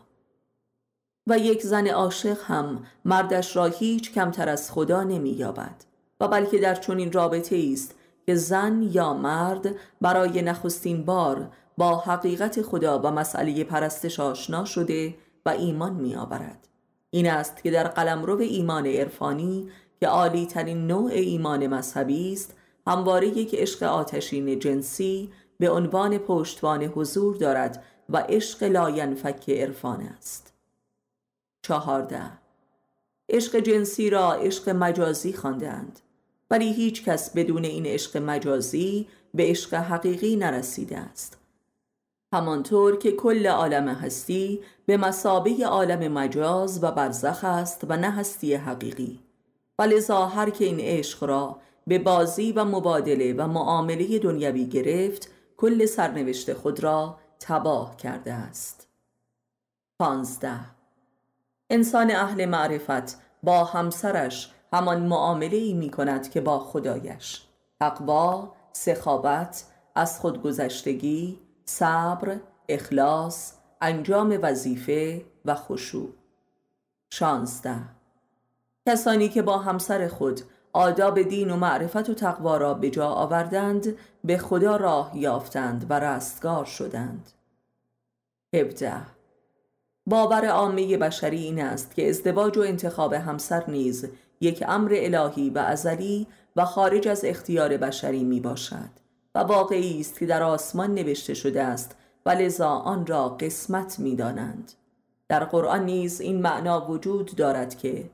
و 1.27 1.39
یک 1.39 1.63
زن 1.63 1.87
عاشق 1.87 2.39
هم 2.45 2.87
مردش 3.05 3.57
را 3.57 3.65
هیچ 3.65 4.13
کمتر 4.13 4.49
از 4.49 4.73
خدا 4.73 5.03
نمی 5.03 5.31
یابد 5.31 5.90
و 6.21 6.29
بلکه 6.29 6.59
در 6.59 6.75
چنین 6.75 7.13
رابطه 7.13 7.71
است 7.73 7.95
که 8.27 8.35
زن 8.35 8.89
یا 8.93 9.15
مرد 9.15 9.75
برای 10.01 10.43
نخستین 10.43 11.05
بار 11.05 11.51
با 11.77 11.97
حقیقت 11.97 12.63
خدا 12.63 12.99
و 12.99 13.11
مسئله 13.11 13.65
پرستش 13.65 14.21
آشنا 14.21 14.65
شده 14.65 15.15
و 15.47 15.49
ایمان 15.49 15.93
می 15.93 16.15
آورد. 16.15 16.69
این 17.11 17.31
است 17.31 17.63
که 17.63 17.71
در 17.71 17.89
قلمرو 17.89 18.41
ایمان 18.41 18.87
عرفانی 18.87 19.71
که 20.01 20.07
عالی 20.07 20.47
ترین 20.47 20.87
نوع 20.87 21.11
ایمان 21.11 21.67
مذهبی 21.67 22.33
است 22.33 22.55
همواره 22.87 23.29
یک 23.29 23.55
عشق 23.55 23.83
آتشین 23.83 24.59
جنسی 24.59 25.33
به 25.59 25.71
عنوان 25.71 26.19
پشتوان 26.19 26.83
حضور 26.83 27.37
دارد 27.37 27.85
و 28.09 28.17
عشق 28.17 28.63
لاینفک 28.63 29.51
عرفان 29.51 30.01
است. 30.01 30.53
چهارده. 31.63 32.23
عشق 33.29 33.57
جنسی 33.57 34.11
را 34.11 34.33
عشق 34.33 34.69
مجازی 34.69 35.33
خواندند 35.33 36.01
ولی 36.51 36.73
هیچ 36.73 37.05
کس 37.05 37.31
بدون 37.31 37.65
این 37.65 37.87
عشق 37.87 38.17
مجازی 38.17 39.09
به 39.35 39.45
عشق 39.47 39.75
حقیقی 39.75 40.37
نرسیده 40.37 40.99
است. 40.99 41.39
همانطور 42.35 42.97
که 42.99 43.13
کل 43.13 43.47
عالم 43.47 43.89
هستی 43.89 44.61
به 44.87 44.97
مسابه 44.97 45.67
عالم 45.67 46.13
مجاز 46.13 46.85
و 46.85 46.91
برزخ 46.91 47.45
است 47.45 47.85
و 47.89 47.97
نه 47.97 48.11
هستی 48.11 48.55
حقیقی. 48.55 49.21
و 49.79 49.83
لذا 49.83 50.27
هر 50.27 50.51
که 50.51 50.65
این 50.65 50.81
عشق 50.81 51.25
را 51.25 51.57
به 51.87 51.99
بازی 51.99 52.53
و 52.53 52.65
مبادله 52.65 53.33
و 53.33 53.47
معامله 53.47 54.19
دنیوی 54.19 54.67
گرفت 54.67 55.31
کل 55.57 55.87
سرنوشت 55.87 56.53
خود 56.53 56.81
را 56.81 57.19
تباه 57.41 57.97
کرده 57.97 58.33
است. 58.33 58.89
پانزده. 59.99 60.61
انسان 61.71 62.11
اهل 62.11 62.45
معرفت 62.45 63.19
با 63.43 63.65
همسرش 63.65 64.51
همان 64.73 65.03
معامله 65.03 65.57
ای 65.57 65.73
می 65.73 65.91
کند 65.91 66.31
که 66.31 66.41
با 66.41 66.59
خدایش. 66.59 67.43
تقوا، 67.81 68.53
سخابت، 68.73 69.65
از 69.95 70.21
خودگذشتگی، 70.21 71.39
صبر، 71.65 72.37
اخلاص، 72.69 73.53
انجام 73.81 74.39
وظیفه 74.43 75.25
و 75.45 75.55
خشوع. 75.55 76.09
شانزده. 77.11 77.77
کسانی 78.89 79.29
که 79.29 79.43
با 79.43 79.59
همسر 79.59 80.09
خود 80.09 80.41
آداب 80.73 81.23
دین 81.23 81.51
و 81.51 81.57
معرفت 81.57 82.11
و 82.11 82.15
تقوا 82.15 82.57
را 82.57 82.75
به 82.75 82.91
جا 82.91 83.09
آوردند 83.09 83.97
به 84.25 84.39
خدا 84.39 84.77
راه 84.77 85.13
یافتند 85.15 85.87
و 85.89 86.01
رستگار 86.01 86.65
شدند. 86.65 87.31
هبده 88.55 89.03
باور 90.07 90.47
عامه 90.47 90.97
بشری 90.97 91.45
این 91.45 91.63
است 91.63 91.95
که 91.95 92.09
ازدواج 92.09 92.59
و 92.59 92.61
انتخاب 92.61 93.13
همسر 93.13 93.65
نیز 93.71 94.09
یک 94.41 94.65
امر 94.69 94.93
الهی 94.95 95.51
و 95.51 95.59
ازلی 95.59 96.27
و 96.57 96.65
خارج 96.65 97.09
از 97.09 97.25
اختیار 97.25 97.77
بشری 97.77 98.25
می 98.25 98.41
باشد 98.41 98.91
و 99.35 99.39
واقعی 99.39 100.01
است 100.01 100.19
که 100.19 100.27
در 100.27 100.43
آسمان 100.43 100.95
نوشته 100.95 101.35
شده 101.35 101.63
است 101.63 101.97
و 102.27 102.31
لذا 102.31 102.69
آن 102.69 103.07
را 103.07 103.29
قسمت 103.29 103.99
می 103.99 104.17
دانند. 104.17 104.73
در 105.29 105.45
قرآن 105.45 105.85
نیز 105.85 106.21
این 106.21 106.43
معنا 106.43 106.91
وجود 106.91 107.35
دارد 107.37 107.79
که 107.79 108.11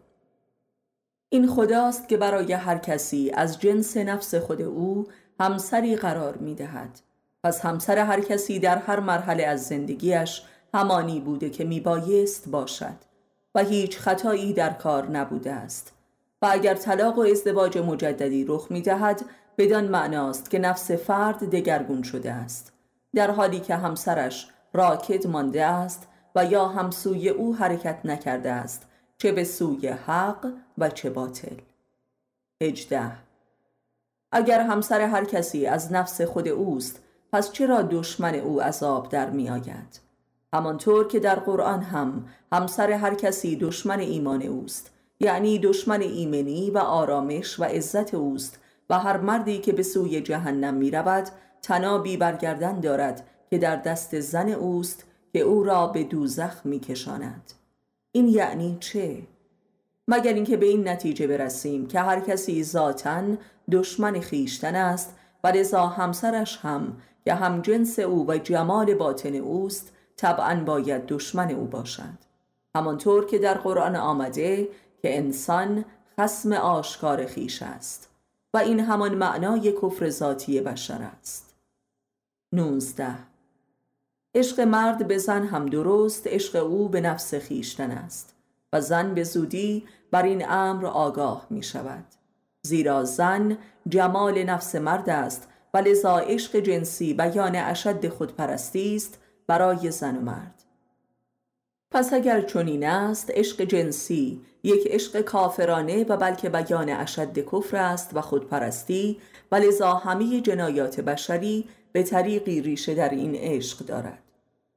این 1.29 1.49
خداست 1.49 2.09
که 2.09 2.17
برای 2.17 2.53
هر 2.53 2.79
کسی 2.79 3.31
از 3.35 3.61
جنس 3.61 3.97
نفس 3.97 4.35
خود 4.35 4.63
او 4.63 5.07
همسری 5.41 5.97
قرار 5.97 6.37
می 6.37 6.55
دهد. 6.55 7.01
پس 7.45 7.61
همسر 7.61 7.99
هر 7.99 8.21
کسی 8.21 8.59
در 8.59 8.79
هر 8.79 9.01
مرحله 9.01 9.45
از 9.47 9.67
زندگیش 9.67 10.43
همانی 10.75 11.21
بوده 11.21 11.51
که 11.51 11.65
می 11.65 11.81
بایست 11.81 12.49
باشد 12.49 12.97
و 13.55 13.65
هیچ 13.65 13.99
خطایی 13.99 14.53
در 14.53 14.73
کار 14.73 15.11
نبوده 15.11 15.53
است 15.53 15.96
و 16.43 16.49
اگر 16.51 16.75
طلاق 16.75 17.19
و 17.19 17.21
ازدواج 17.21 17.79
مجددی 17.79 18.45
رخ 18.45 18.67
می 18.71 18.81
دهد 18.81 19.25
بدان 19.59 19.89
معناست 19.89 20.51
که 20.51 20.59
نفس 20.59 20.91
فرد 20.91 21.51
دگرگون 21.51 22.03
شده 22.03 22.33
است. 22.33 22.73
در 23.15 23.31
حالی 23.31 23.61
که 23.61 23.77
همسرش 23.77 24.49
راکد 24.73 25.27
مانده 25.27 25.65
است 25.65 26.09
و 26.35 26.45
یا 26.45 26.69
همسوی 26.69 27.29
او 27.29 27.57
حرکت 27.57 28.01
نکرده 28.05 28.51
است 28.51 28.87
چه 29.19 29.33
به 29.33 29.45
سوی 29.45 29.89
حق 29.89 30.53
و 30.79 30.91
چه 30.91 31.11
باطل. 31.11 31.57
هجده 32.63 33.13
اگر 34.33 34.61
همسر 34.61 35.01
هر 35.01 35.25
کسی 35.25 35.67
از 35.67 35.93
نفس 35.93 36.21
خود 36.21 36.49
اوست 36.49 37.01
پس 37.33 37.53
چرا 37.53 37.83
دشمن 37.83 38.35
او 38.35 38.63
عذاب 38.63 39.09
در 39.09 39.31
می 39.31 39.51
آید؟ 39.51 40.01
همانطور 40.55 41.09
که 41.09 41.21
در 41.21 41.35
قرآن 41.35 41.83
هم 41.83 42.29
همسر 42.53 42.91
هر 42.93 43.15
کسی 43.15 43.57
دشمن 43.57 44.01
ایمان 44.01 44.43
اوست. 44.43 44.96
یعنی 45.21 45.59
دشمن 45.59 46.01
ایمنی 46.01 46.71
و 46.71 46.79
آرامش 46.79 47.61
و 47.61 47.65
عزت 47.65 48.15
اوست 48.15 48.59
و 48.91 48.99
هر 48.99 49.17
مردی 49.17 49.59
که 49.59 49.73
به 49.73 49.83
سوی 49.83 50.21
جهنم 50.21 50.75
می 50.75 50.91
رود 50.91 51.29
تنابی 51.63 52.17
برگردن 52.17 52.81
دارد 52.81 53.27
که 53.51 53.59
در 53.59 53.77
دست 53.77 54.21
زن 54.21 54.49
اوست 54.49 55.05
که 55.33 55.41
او 55.41 55.63
را 55.63 55.87
به 55.87 56.05
دوزخ 56.05 56.67
می 56.67 56.81
کشاند. 56.81 57.53
این 58.13 58.29
یعنی 58.29 58.77
چه؟ 58.81 59.23
مگر 60.09 60.33
اینکه 60.33 60.57
به 60.57 60.67
این 60.67 60.89
نتیجه 60.89 61.27
برسیم 61.27 61.87
که 61.87 62.01
هر 62.01 62.21
کسی 62.21 62.65
ذاتا 62.65 63.23
دشمن 63.73 64.21
خیشتن 64.21 64.75
است 64.75 65.15
و 65.45 65.49
لذا 65.49 65.87
همسرش 65.87 66.59
هم 66.63 66.97
که 67.25 67.35
هم 67.35 67.63
جنس 67.63 67.99
او 67.99 68.27
و 68.29 68.39
جمال 68.39 68.95
باطن 68.95 69.35
اوست 69.35 69.93
طبعا 70.17 70.63
باید 70.67 71.07
دشمن 71.07 71.51
او 71.51 71.65
باشد 71.65 72.27
همانطور 72.75 73.27
که 73.27 73.39
در 73.39 73.55
قرآن 73.55 73.97
آمده 73.97 74.69
که 75.07 75.19
انسان 75.19 75.85
خسم 76.21 76.53
آشکار 76.53 77.27
خیش 77.27 77.63
است 77.63 78.11
و 78.55 78.59
این 78.59 78.81
همان 78.81 79.15
معنای 79.15 79.73
کفر 79.73 80.11
ذاتی 80.11 80.61
بشر 80.61 81.03
است. 81.03 81.55
نوزده. 82.53 83.17
عشق 84.35 84.61
مرد 84.61 85.09
به 85.09 85.19
زن 85.19 85.47
هم 85.47 85.67
درست 85.67 86.27
عشق 86.27 86.65
او 86.65 86.89
به 86.89 87.01
نفس 87.01 87.35
خیشتن 87.35 87.91
است 87.91 88.35
و 88.73 88.81
زن 88.81 89.15
به 89.15 89.25
زودی 89.25 89.85
بر 90.11 90.23
این 90.23 90.49
امر 90.49 90.87
آگاه 90.87 91.47
می 91.51 91.63
شود. 91.63 92.05
زیرا 92.63 93.05
زن 93.05 93.59
جمال 93.89 94.43
نفس 94.43 94.75
مرد 94.75 95.11
است 95.11 95.49
و 95.75 95.79
لذا 95.79 96.19
عشق 96.19 96.57
جنسی 96.57 97.15
بیان 97.15 97.57
اشد 97.57 98.09
خودپرستی 98.09 98.97
است 98.97 99.19
برای 99.47 99.91
زن 99.91 100.17
و 100.17 100.21
مرد. 100.21 100.66
پس 101.91 102.13
اگر 102.13 102.41
چنین 102.41 102.87
است 102.87 103.31
عشق 103.31 103.63
جنسی 103.63 104.41
یک 104.63 104.87
عشق 104.87 105.21
کافرانه 105.21 106.05
و 106.05 106.17
بلکه 106.17 106.49
بیان 106.49 106.89
اشد 106.89 107.39
کفر 107.39 107.77
است 107.77 108.11
و 108.15 108.21
خودپرستی 108.21 109.19
و 109.53 109.57
لذا 109.57 109.95
همه 109.95 110.41
جنایات 110.41 111.01
بشری 111.01 111.69
به 111.93 112.03
طریقی 112.03 112.61
ریشه 112.61 112.95
در 112.95 113.09
این 113.09 113.35
عشق 113.35 113.79
دارد. 113.79 114.23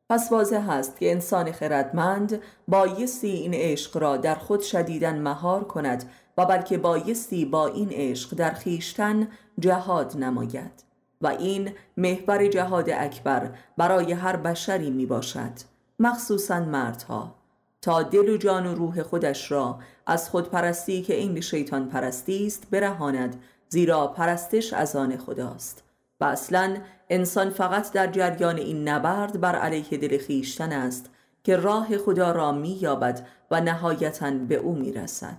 پس 0.10 0.32
واضح 0.32 0.70
است 0.70 1.00
که 1.00 1.12
انسان 1.12 1.51
خردمند 1.51 2.42
بایستی 2.68 3.32
این 3.32 3.54
عشق 3.54 3.98
را 3.98 4.18
در 4.18 4.36
خود 4.36 4.62
شدیدن 4.62 5.22
مهار 5.22 5.63
کند 5.63 6.10
و 6.38 6.46
بلکه 6.46 6.78
بایستی 6.78 7.46
با 7.46 7.68
این 7.68 7.89
عشق 7.92 8.36
در 8.36 8.51
خیشتن 8.51 9.28
جهاد 9.60 10.18
نماید 10.18 10.84
و 11.22 11.28
این 11.28 11.72
محور 11.98 12.48
جهاد 12.48 12.89
اکبر 12.89 13.51
برای 13.78 14.13
هر 14.13 14.36
بشری 14.36 14.89
می 14.89 15.06
باشد 15.06 15.69
مخصوصا 16.00 16.60
مردها 16.60 17.36
تا 17.82 18.03
دل 18.03 18.29
و 18.29 18.38
جان 18.38 18.68
و 18.68 18.75
روح 18.75 19.03
خودش 19.03 19.51
را 19.51 19.79
از 20.06 20.29
خودپرستی 20.29 21.01
که 21.01 21.15
این 21.15 21.41
شیطان 21.41 21.89
پرستی 21.89 22.48
است 22.48 22.68
برهاند 22.72 23.41
زیرا 23.70 24.08
پرستش 24.08 24.74
از 24.74 24.96
آن 24.96 25.18
خداست. 25.18 25.84
و 26.22 26.25
اصلا 26.25 26.77
انسان 27.10 27.50
فقط 27.50 27.91
در 27.91 28.08
جریان 28.08 28.58
این 28.58 28.88
نبرد 28.88 29.41
بر 29.41 29.56
علیه 29.56 29.98
دل 29.98 30.18
خیشتن 30.18 30.72
است 30.72 31.10
که 31.44 31.56
راه 31.56 31.98
خدا 31.98 32.32
را 32.32 32.51
می 32.51 32.77
یابد 32.82 33.27
و 33.51 33.62
نهایتا 33.62 34.32
به 34.32 34.56
او 34.56 34.75
می 34.75 34.91
رسد 34.91 35.38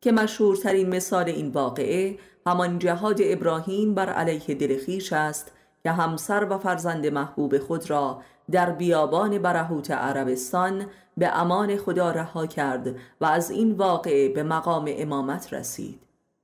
که 0.00 0.12
مشهورترین 0.12 0.88
مثال 0.88 1.28
این 1.28 1.48
واقعه 1.48 2.18
همان 2.46 2.78
جهاد 2.78 3.18
ابراهیم 3.22 3.94
بر 3.94 4.08
علیه 4.08 4.54
دل 4.54 4.78
خیش 4.78 5.12
است 5.12 5.52
که 5.82 5.90
همسر 5.90 6.46
و 6.50 6.58
فرزند 6.58 7.06
محبوب 7.06 7.58
خود 7.58 7.90
را 7.90 8.22
در 8.50 8.70
بیابان 8.70 9.38
برهوت 9.38 9.90
عربستان 9.90 10.86
به 11.16 11.38
امان 11.38 11.76
خدا 11.76 12.10
رها 12.10 12.46
کرد 12.46 12.96
و 13.20 13.24
از 13.24 13.50
این 13.50 13.72
واقعه 13.72 14.28
به 14.28 14.42
مقام 14.42 14.84
امامت 14.88 15.52
رسید. 15.52 16.00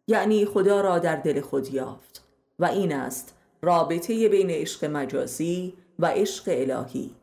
یعنی 0.08 0.44
خدا 0.44 0.80
را 0.80 0.98
در 0.98 1.16
دل 1.16 1.40
خود 1.40 1.74
یافت 1.74 2.24
و 2.58 2.64
این 2.64 2.94
است 2.94 3.34
رابطه 3.62 4.28
بین 4.28 4.50
عشق 4.50 4.84
مجازی 4.84 5.74
و 5.98 6.06
عشق 6.06 6.44
الهی. 6.48 7.14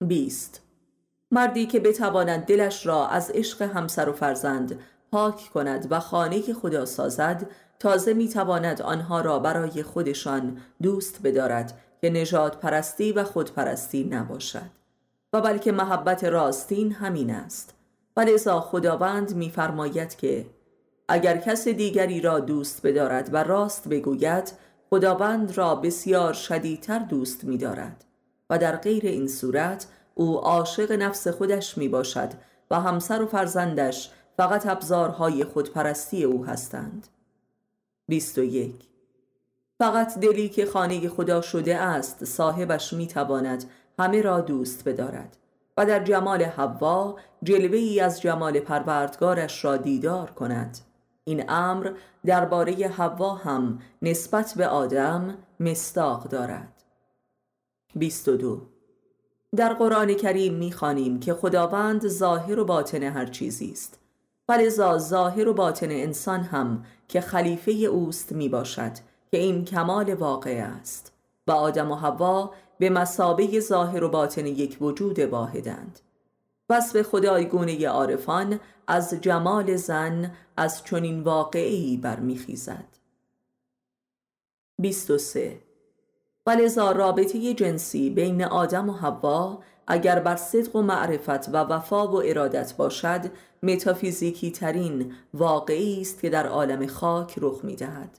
20 0.00 0.62
مردی 1.30 1.66
که 1.66 1.80
بتواند 1.80 2.44
دلش 2.44 2.86
را 2.86 3.06
از 3.06 3.30
عشق 3.30 3.62
همسر 3.62 4.08
و 4.08 4.12
فرزند 4.12 4.80
پاک 5.12 5.50
کند 5.54 5.86
و 5.90 6.00
خانه 6.00 6.52
خدا 6.52 6.84
سازد 6.84 7.50
تازه 7.80 8.14
می‌تواند 8.14 8.82
آنها 8.82 9.20
را 9.20 9.38
برای 9.38 9.82
خودشان 9.82 10.58
دوست 10.82 11.22
بدارد 11.22 11.78
که 12.00 12.10
نجات 12.10 12.60
پرستی 12.60 13.12
و 13.12 13.24
خودپرستی 13.24 14.04
نباشد. 14.04 14.70
و 15.32 15.40
بلکه 15.40 15.72
محبت 15.72 16.24
راستین 16.24 16.92
همین 16.92 17.30
است. 17.30 17.74
و 18.16 18.20
لذا 18.20 18.60
خداوند 18.60 19.34
میفرماید 19.34 20.16
که 20.16 20.46
اگر 21.08 21.36
کس 21.36 21.68
دیگری 21.68 22.20
را 22.20 22.40
دوست 22.40 22.86
بدارد 22.86 23.34
و 23.34 23.36
راست 23.36 23.88
بگوید 23.88 24.52
خداوند 24.90 25.58
را 25.58 25.74
بسیار 25.74 26.32
شدیدتر 26.32 26.98
دوست 26.98 27.44
می‌دارد. 27.44 28.04
و 28.50 28.58
در 28.58 28.76
غیر 28.76 29.06
این 29.06 29.28
صورت 29.28 29.86
او 30.14 30.38
عاشق 30.38 30.92
نفس 30.92 31.28
خودش 31.28 31.78
می 31.78 31.88
باشد 31.88 32.30
و 32.70 32.80
همسر 32.80 33.22
و 33.22 33.26
فرزندش 33.26 34.10
فقط 34.36 34.66
ابزارهای 34.66 35.44
خودپرستی 35.44 36.24
او 36.24 36.46
هستند. 36.46 37.06
21 38.10 38.74
فقط 39.78 40.18
دلی 40.18 40.48
که 40.48 40.66
خانه 40.66 41.08
خدا 41.08 41.40
شده 41.40 41.76
است 41.76 42.24
صاحبش 42.24 42.92
می 42.92 43.06
تواند 43.06 43.64
همه 43.98 44.22
را 44.22 44.40
دوست 44.40 44.88
بدارد 44.88 45.36
و 45.76 45.86
در 45.86 46.04
جمال 46.04 46.42
حوا 46.42 47.16
جلوه 47.42 47.78
ای 47.78 48.00
از 48.00 48.20
جمال 48.20 48.60
پروردگارش 48.60 49.64
را 49.64 49.76
دیدار 49.76 50.30
کند. 50.30 50.78
این 51.24 51.50
امر 51.50 51.92
درباره 52.26 52.72
حوا 52.72 53.34
هم 53.34 53.78
نسبت 54.02 54.54
به 54.56 54.66
آدم 54.66 55.38
مستاق 55.60 56.28
دارد. 56.28 56.84
22 57.94 58.62
در 59.56 59.72
قرآن 59.72 60.14
کریم 60.14 60.54
می‌خوانیم 60.54 61.20
که 61.20 61.34
خداوند 61.34 62.08
ظاهر 62.08 62.58
و 62.58 62.64
باطن 62.64 63.02
هر 63.02 63.26
چیزی 63.26 63.70
است. 63.72 64.00
فلذا 64.50 64.98
ظاهر 64.98 65.48
و 65.48 65.54
باطن 65.54 65.90
انسان 65.90 66.40
هم 66.40 66.84
که 67.08 67.20
خلیفه 67.20 67.72
اوست 67.72 68.32
می 68.32 68.48
باشد 68.48 68.92
که 69.30 69.38
این 69.38 69.64
کمال 69.64 70.14
واقع 70.14 70.66
است. 70.80 71.12
و 71.46 71.52
آدم 71.52 71.90
و 71.90 71.94
حوا 71.94 72.54
به 72.78 72.90
مسابه 72.90 73.60
ظاهر 73.60 74.04
و 74.04 74.08
باطن 74.08 74.46
یک 74.46 74.76
وجود 74.80 75.18
واحدند. 75.18 76.00
وصف 76.70 77.02
خدایگونه 77.02 77.88
عارفان 77.88 78.60
از 78.86 79.14
جمال 79.20 79.76
زن 79.76 80.32
از 80.56 80.84
چنین 80.84 81.22
واقعی 81.22 81.96
برمیخیزد. 81.96 82.88
23 84.78 85.60
ولذا 86.46 86.92
رابطه 86.92 87.54
جنسی 87.54 88.10
بین 88.10 88.44
آدم 88.44 88.90
و 88.90 88.92
حوا 88.92 89.62
اگر 89.92 90.20
بر 90.20 90.36
صدق 90.36 90.76
و 90.76 90.82
معرفت 90.82 91.48
و 91.48 91.56
وفا 91.56 92.08
و 92.08 92.22
ارادت 92.24 92.74
باشد 92.76 93.20
متافیزیکی 93.62 94.50
ترین 94.50 95.12
واقعی 95.34 96.00
است 96.00 96.20
که 96.20 96.30
در 96.30 96.46
عالم 96.46 96.86
خاک 96.86 97.34
رخ 97.40 97.64
می 97.64 97.76
دهد 97.76 98.18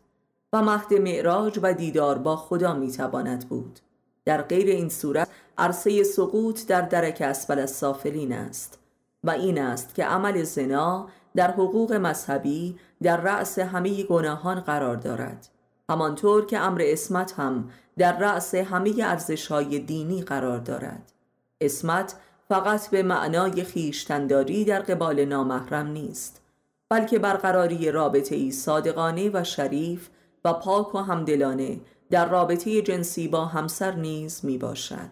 و 0.53 0.61
مهد 0.61 0.93
معراج 0.93 1.59
و 1.63 1.73
دیدار 1.73 2.17
با 2.17 2.35
خدا 2.35 2.73
می 2.73 2.91
تواند 2.91 3.49
بود. 3.49 3.79
در 4.25 4.41
غیر 4.41 4.67
این 4.67 4.89
صورت 4.89 5.29
عرصه 5.57 6.03
سقوط 6.03 6.67
در 6.67 6.81
درک 6.81 7.21
اسفل 7.21 7.59
از 7.59 7.71
سافلین 7.71 8.33
است 8.33 8.79
و 9.23 9.29
این 9.29 9.59
است 9.59 9.95
که 9.95 10.05
عمل 10.05 10.43
زنا 10.43 11.07
در 11.35 11.51
حقوق 11.51 11.93
مذهبی 11.93 12.77
در 13.03 13.17
رأس 13.17 13.59
همه 13.59 14.03
گناهان 14.03 14.59
قرار 14.59 14.95
دارد. 14.95 15.47
همانطور 15.89 16.45
که 16.45 16.59
امر 16.59 16.81
اسمت 16.85 17.39
هم 17.39 17.69
در 17.97 18.17
رأس 18.17 18.55
همه 18.55 18.93
ارزشهای 19.03 19.79
دینی 19.79 20.21
قرار 20.21 20.59
دارد. 20.59 21.11
اسمت 21.61 22.15
فقط 22.49 22.89
به 22.89 23.03
معنای 23.03 23.63
خیشتنداری 23.63 24.65
در 24.65 24.79
قبال 24.79 25.25
نامحرم 25.25 25.87
نیست 25.87 26.41
بلکه 26.89 27.19
برقراری 27.19 27.91
رابطه 27.91 28.35
ای 28.35 28.51
صادقانه 28.51 29.29
و 29.33 29.43
شریف 29.43 30.09
و 30.45 30.53
پاک 30.53 30.95
و 30.95 30.97
همدلانه 30.97 31.79
در 32.09 32.29
رابطه 32.29 32.81
جنسی 32.81 33.27
با 33.27 33.45
همسر 33.45 33.95
نیز 33.95 34.45
می 34.45 34.57
باشد 34.57 35.09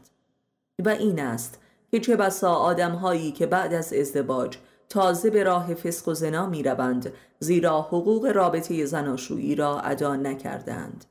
و 0.85 0.89
این 0.89 1.19
است 1.19 1.59
که 1.91 1.99
چه 1.99 2.15
بسا 2.15 2.53
آدم 2.53 2.91
هایی 2.91 3.31
که 3.31 3.45
بعد 3.45 3.73
از 3.73 3.93
ازدواج 3.93 4.57
تازه 4.89 5.29
به 5.29 5.43
راه 5.43 5.73
فسق 5.73 6.07
و 6.07 6.13
زنا 6.13 6.45
می 6.45 6.63
روند 6.63 7.13
زیرا 7.39 7.81
حقوق 7.81 8.25
رابطه 8.25 8.85
زناشویی 8.85 9.55
را 9.55 9.79
ادا 9.79 10.15
نکردند. 10.15 11.05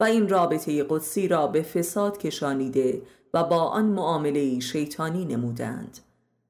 و 0.00 0.04
این 0.04 0.28
رابطه 0.28 0.84
قدسی 0.88 1.28
را 1.28 1.46
به 1.46 1.62
فساد 1.62 2.18
کشانیده 2.18 3.02
با 3.42 3.62
آن 3.62 3.84
معامله 3.84 4.60
شیطانی 4.60 5.24
نمودند. 5.24 5.98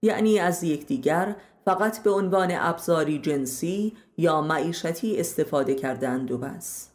یعنی 0.03 0.39
از 0.39 0.65
یکدیگر 0.65 1.37
فقط 1.65 2.03
به 2.03 2.11
عنوان 2.11 2.49
ابزاری 2.53 3.19
جنسی 3.19 3.97
یا 4.17 4.41
معیشتی 4.41 5.21
استفاده 5.21 5.75
کردند 5.75 6.31
و 6.31 6.39
بس. 6.39 6.89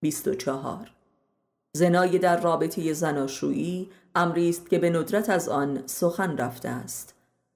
24 0.00 0.90
زنای 1.72 2.18
در 2.18 2.40
رابطه 2.40 2.92
زناشویی 2.92 3.90
امری 4.14 4.48
است 4.48 4.70
که 4.70 4.78
به 4.78 4.90
ندرت 4.90 5.30
از 5.30 5.48
آن 5.48 5.82
سخن 5.86 6.36
رفته 6.36 6.68
است. 6.68 7.14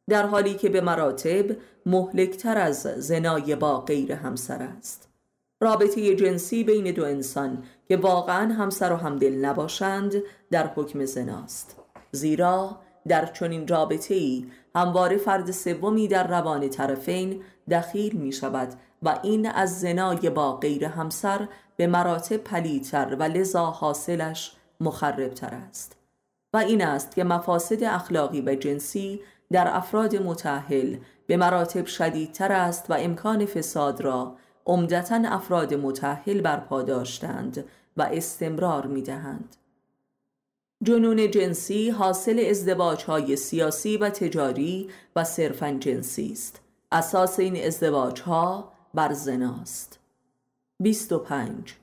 در 0.09 0.27
حالی 0.27 0.55
که 0.55 0.69
به 0.69 0.81
مراتب 0.81 1.57
مهلکتر 1.87 2.59
از 2.59 2.83
زنای 2.83 3.57
با 3.57 3.81
غیر 3.81 4.13
همسر 4.13 4.63
است. 4.63 5.12
رابطه 5.63 6.15
جنسی 6.15 6.65
بین 6.65 6.95
دو 6.95 7.05
انسان 7.05 7.63
که 7.89 7.97
واقعا 7.97 8.53
همسر 8.55 8.93
و 8.93 8.97
همدل 8.97 9.33
نباشند 9.33 10.15
در 10.51 10.67
حکم 10.67 11.05
زناست. 11.05 11.77
زیرا 12.13 12.79
در 13.09 13.27
چنین 13.27 13.69
رابطه 13.69 14.15
ای 14.15 14.47
همواره 14.75 15.17
فرد 15.17 15.51
سومی 15.51 16.09
در 16.09 16.27
روان 16.27 16.69
طرفین 16.69 17.43
دخیل 17.71 18.17
می 18.17 18.33
شود 18.33 18.69
و 19.03 19.19
این 19.23 19.47
از 19.47 19.81
زنای 19.81 20.31
با 20.31 20.57
غیر 20.57 20.85
همسر 20.85 21.49
به 21.77 21.87
مراتب 21.87 22.37
پلیتر 22.37 23.17
و 23.19 23.23
لذا 23.23 23.67
حاصلش 23.67 24.53
مخربتر 24.81 25.55
است. 25.55 25.97
و 26.53 26.57
این 26.57 26.83
است 26.83 27.15
که 27.15 27.25
مفاسد 27.25 27.85
اخلاقی 27.85 28.41
و 28.41 28.55
جنسی 28.55 29.21
در 29.53 29.77
افراد 29.77 30.17
متحل 30.17 30.97
به 31.27 31.37
مراتب 31.37 31.87
شدیدتر 31.87 32.53
است 32.53 32.91
و 32.91 32.95
امکان 32.95 33.47
فساد 33.47 34.01
را 34.01 34.37
عمدتا 34.67 35.23
افراد 35.25 35.75
متحل 35.75 36.41
برپا 36.41 36.83
داشتند 36.83 37.65
و 37.97 38.03
استمرار 38.03 38.87
می 38.87 39.03
دهند. 39.03 39.57
جنون 40.83 41.31
جنسی 41.31 41.91
حاصل 41.91 42.47
ازدواج 42.51 43.05
های 43.05 43.37
سیاسی 43.37 43.97
و 43.97 44.11
تجاری 44.11 44.89
و 45.17 45.25
صرفا 45.25 45.77
جنسی 45.81 46.33
است. 46.33 46.61
اساس 46.93 47.41
این 47.41 47.67
ازدواج 47.67 48.21
ها 48.21 48.73
بر 48.95 49.13
زناست. 49.13 49.99
25 50.81 51.75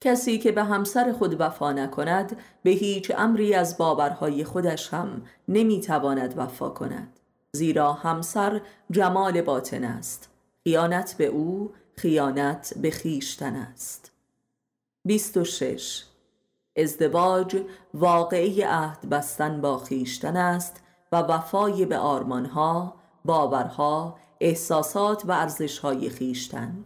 کسی 0.00 0.38
که 0.38 0.52
به 0.52 0.64
همسر 0.64 1.12
خود 1.12 1.40
وفا 1.40 1.72
نکند 1.72 2.36
به 2.62 2.70
هیچ 2.70 3.12
امری 3.16 3.54
از 3.54 3.78
باورهای 3.78 4.44
خودش 4.44 4.94
هم 4.94 5.22
نمی‌تواند 5.48 6.38
وفا 6.38 6.68
کند 6.68 7.20
زیرا 7.52 7.92
همسر 7.92 8.60
جمال 8.90 9.42
باطن 9.42 9.84
است 9.84 10.30
خیانت 10.68 11.14
به 11.18 11.26
او 11.26 11.72
خیانت 11.96 12.74
به 12.76 12.90
خیشتن 12.90 13.56
است. 13.56 14.12
26 15.04 16.04
ازدواج 16.76 17.62
واقعی 17.94 18.62
عهد 18.62 19.08
بستن 19.08 19.60
با 19.60 19.78
خیشتن 19.78 20.36
است 20.36 20.80
و 21.12 21.16
وفای 21.16 21.86
به 21.86 21.98
آرمانها، 21.98 22.94
باورها، 23.24 24.18
احساسات 24.40 25.24
و 25.26 25.32
ارزشهای 25.32 26.10
خیشتن. 26.10 26.84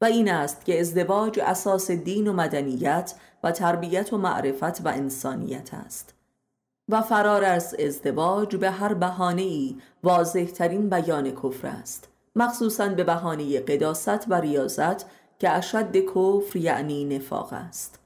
و 0.00 0.04
این 0.04 0.30
است 0.30 0.64
که 0.64 0.80
ازدواج 0.80 1.40
اساس 1.40 1.90
دین 1.90 2.28
و 2.28 2.32
مدنیت 2.32 3.14
و 3.42 3.52
تربیت 3.52 4.12
و 4.12 4.18
معرفت 4.18 4.86
و 4.86 4.88
انسانیت 4.88 5.74
است. 5.74 6.14
و 6.88 7.02
فرار 7.02 7.44
از 7.44 7.74
ازدواج 7.74 8.56
به 8.56 8.70
هر 8.70 8.94
بهانه‌ای 8.94 9.76
واضحترین 10.02 10.88
بیان 10.88 11.30
کفر 11.30 11.66
است. 11.66 12.13
مخصوصا 12.36 12.88
به 12.88 13.04
بهانه 13.04 13.60
قداست 13.60 14.24
و 14.28 14.34
ریاضت 14.34 15.04
که 15.38 15.50
اشد 15.50 15.96
کفر 15.96 16.56
یعنی 16.56 17.04
نفاق 17.04 17.52
است. 17.52 17.98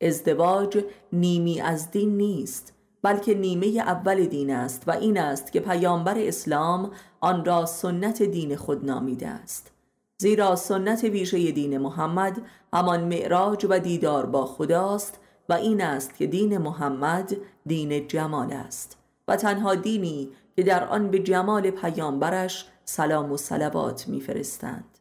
ازدواج 0.00 0.84
نیمی 1.12 1.60
از 1.60 1.90
دین 1.90 2.16
نیست 2.16 2.72
بلکه 3.02 3.34
نیمه 3.34 3.66
اول 3.66 4.24
دین 4.24 4.50
است 4.50 4.82
و 4.86 4.90
این 4.90 5.18
است 5.18 5.52
که 5.52 5.60
پیامبر 5.60 6.18
اسلام 6.18 6.90
آن 7.20 7.44
را 7.44 7.66
سنت 7.66 8.22
دین 8.22 8.56
خود 8.56 8.84
نامیده 8.84 9.28
است. 9.28 9.70
زیرا 10.18 10.56
سنت 10.56 11.04
ویژه 11.04 11.50
دین 11.50 11.78
محمد 11.78 12.42
همان 12.72 13.04
معراج 13.04 13.66
و 13.70 13.78
دیدار 13.78 14.26
با 14.26 14.46
خداست 14.46 15.20
و 15.48 15.52
این 15.52 15.82
است 15.82 16.16
که 16.16 16.26
دین 16.26 16.58
محمد 16.58 17.36
دین 17.66 18.08
جمال 18.08 18.52
است. 18.52 18.96
و 19.28 19.36
تنها 19.36 19.74
دینی 19.74 20.28
که 20.56 20.62
در 20.62 20.84
آن 20.84 21.10
به 21.10 21.18
جمال 21.18 21.70
پیامبرش 21.70 22.66
سلام 22.88 23.32
و 23.32 23.36
صلوات 23.36 24.08
میفرستند. 24.08 24.98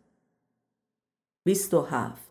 27 1.43 2.21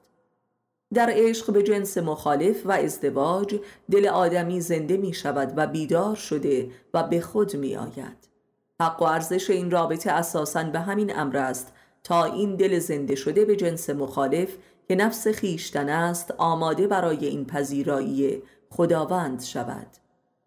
در 0.94 1.08
عشق 1.12 1.52
به 1.52 1.62
جنس 1.62 1.98
مخالف 1.98 2.66
و 2.66 2.72
ازدواج 2.72 3.60
دل 3.90 4.08
آدمی 4.08 4.60
زنده 4.60 4.96
می 4.96 5.14
شود 5.14 5.52
و 5.56 5.66
بیدار 5.66 6.16
شده 6.16 6.70
و 6.94 7.02
به 7.02 7.20
خود 7.20 7.56
می 7.56 7.76
آید 7.76 8.28
حق 8.80 9.02
و 9.02 9.04
ارزش 9.04 9.50
این 9.50 9.70
رابطه 9.70 10.10
اساساً 10.10 10.64
به 10.64 10.80
همین 10.80 11.18
امر 11.18 11.36
است 11.36 11.72
تا 12.04 12.24
این 12.24 12.56
دل 12.56 12.78
زنده 12.78 13.14
شده 13.14 13.44
به 13.44 13.56
جنس 13.56 13.90
مخالف 13.90 14.56
که 14.88 14.94
نفس 14.94 15.28
خیشتن 15.28 15.88
است 15.88 16.30
آماده 16.38 16.86
برای 16.86 17.26
این 17.26 17.44
پذیرایی 17.44 18.42
خداوند 18.70 19.42
شود. 19.42 19.86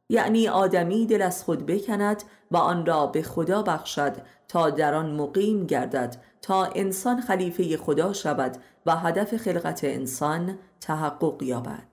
یعنی 0.10 0.48
آدمی 0.48 1.06
دل 1.06 1.22
از 1.22 1.44
خود 1.44 1.66
بکند 1.66 2.24
و 2.52 2.58
آن 2.58 2.86
را 2.86 3.08
به 3.08 3.22
خدا 3.22 3.62
بخشد 3.62 4.14
تا 4.48 4.70
در 4.70 4.94
آن 4.94 5.16
مقیم 5.16 5.66
گردد 5.66 6.16
تا 6.42 6.66
انسان 6.66 7.22
خلیفه 7.22 7.78
خدا 7.78 8.14
شود 8.14 8.58
و 8.86 8.96
هدف 8.96 9.38
خلقت 9.38 9.84
انسان 9.84 10.60
تحقق 10.80 11.44
یابد. 11.44 11.88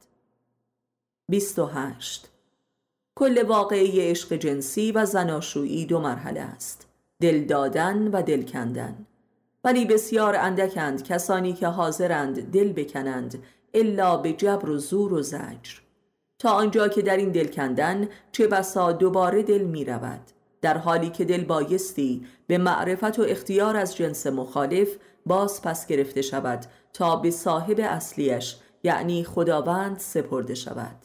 28 1.29 2.29
کل 3.15 3.45
واقعی 3.47 4.11
عشق 4.11 4.33
جنسی 4.33 4.93
و 4.93 5.05
زناشویی 5.05 5.87
دو 5.87 6.01
مرحله 6.01 6.41
است 6.41 6.87
دل 7.21 7.45
دادن 7.45 8.09
و 8.09 8.23
دل 8.23 8.43
کندن. 8.43 9.07
ولی 9.65 9.85
بسیار 9.85 10.37
اندکند 10.37 11.03
کسانی 11.03 11.53
که 11.53 11.67
حاضرند 11.67 12.51
دل 12.51 12.73
بکنند 12.73 13.43
الا 13.75 14.17
به 14.17 14.33
جبر 14.33 14.71
و 14.71 14.79
زور 14.79 15.13
و 15.13 15.23
زجر. 15.23 15.84
تا 16.39 16.51
آنجا 16.51 16.89
که 16.89 17.03
در 17.03 17.17
این 17.17 17.31
دل 17.31 17.47
کندن 17.47 18.09
چه 18.33 18.47
بسا 18.47 18.93
دوباره 18.93 19.43
دل 19.43 19.63
می 19.63 19.85
رود. 19.85 20.21
در 20.61 20.79
حالی 20.79 21.11
که 21.11 21.25
دل 21.25 21.45
بایستی 21.45 22.27
به 22.47 22.59
معرفت 22.59 23.19
و 23.19 23.23
اختیار 23.23 23.77
از 23.77 23.97
جنس 23.97 24.27
مخالف 24.27 24.89
باز 25.27 25.63
پس 25.63 25.87
گرفته 25.87 26.23
شود 26.23 26.67
تا 26.93 27.17
به 27.17 27.31
صاحب 27.31 27.81
اصلیش 27.81 28.57
یعنی 28.85 29.25
خداوند 29.25 29.99
سپرده 29.99 30.55
شود. 30.55 30.97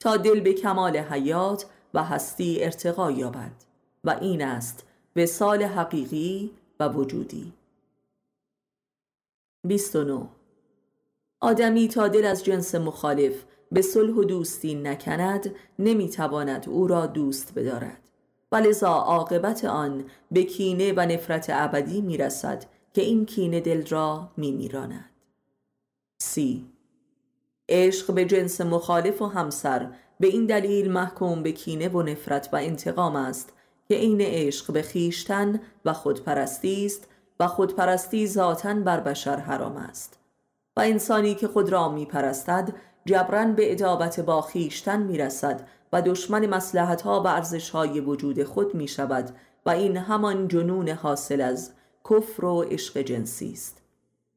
تا 0.00 0.16
دل 0.16 0.40
به 0.40 0.52
کمال 0.52 0.96
حیات 0.96 1.66
و 1.94 2.04
هستی 2.04 2.64
ارتقا 2.64 3.10
یابد 3.10 3.52
و 4.04 4.10
این 4.20 4.42
است 4.42 4.86
به 5.14 5.26
سال 5.26 5.62
حقیقی 5.62 6.50
و 6.80 6.88
وجودی. 6.88 7.52
29 9.66 10.28
آدمی 11.40 11.88
تا 11.88 12.08
دل 12.08 12.24
از 12.24 12.44
جنس 12.44 12.74
مخالف 12.74 13.44
به 13.72 13.82
صلح 13.82 14.12
و 14.12 14.24
دوستی 14.24 14.74
نکند 14.74 15.54
نمی‌تواند 15.78 16.68
او 16.68 16.86
را 16.86 17.06
دوست 17.06 17.52
بدارد. 17.56 18.00
ولذا 18.52 18.92
عاقبت 18.92 19.64
آن 19.64 20.04
به 20.30 20.42
کینه 20.42 20.92
و 20.92 21.00
نفرت 21.00 21.46
ابدی 21.50 22.00
می‌رسد 22.00 22.64
که 22.94 23.02
این 23.02 23.26
کینه 23.26 23.60
دل 23.60 23.86
را 23.86 24.30
میمیراند. 24.36 25.10
سی. 26.18 26.66
عشق 27.68 28.14
به 28.14 28.24
جنس 28.24 28.60
مخالف 28.60 29.22
و 29.22 29.26
همسر 29.26 29.90
به 30.20 30.26
این 30.26 30.46
دلیل 30.46 30.92
محکوم 30.92 31.42
به 31.42 31.52
کینه 31.52 31.88
و 31.88 32.02
نفرت 32.02 32.48
و 32.52 32.56
انتقام 32.56 33.16
است 33.16 33.52
که 33.88 33.94
این 33.94 34.20
عشق 34.20 34.72
به 34.72 34.82
خیشتن 34.82 35.60
و 35.84 35.92
خودپرستی 35.92 36.86
است 36.86 37.08
و 37.40 37.46
خودپرستی 37.46 38.26
ذاتا 38.26 38.74
بر 38.74 39.00
بشر 39.00 39.36
حرام 39.36 39.76
است. 39.76 40.18
و 40.76 40.80
انسانی 40.80 41.34
که 41.34 41.48
خود 41.48 41.68
را 41.68 41.88
می 41.88 42.06
پرستد 42.06 42.74
جبران 43.06 43.54
به 43.54 43.72
ادابت 43.72 44.20
با 44.20 44.42
خیشتن 44.42 45.02
می 45.02 45.18
رسد 45.18 45.68
و 45.92 46.02
دشمن 46.02 46.46
مسلحت 46.46 47.02
ها 47.02 47.22
و 47.22 47.26
ارزش 47.26 47.70
های 47.70 48.00
وجود 48.00 48.44
خود 48.44 48.74
می 48.74 48.88
شود 48.88 49.30
و 49.66 49.70
این 49.70 49.96
همان 49.96 50.48
جنون 50.48 50.88
حاصل 50.88 51.40
از 51.40 51.70
کفر 52.10 52.44
و 52.44 52.62
عشق 52.62 52.98
جنسی 52.98 53.52
است. 53.52 53.82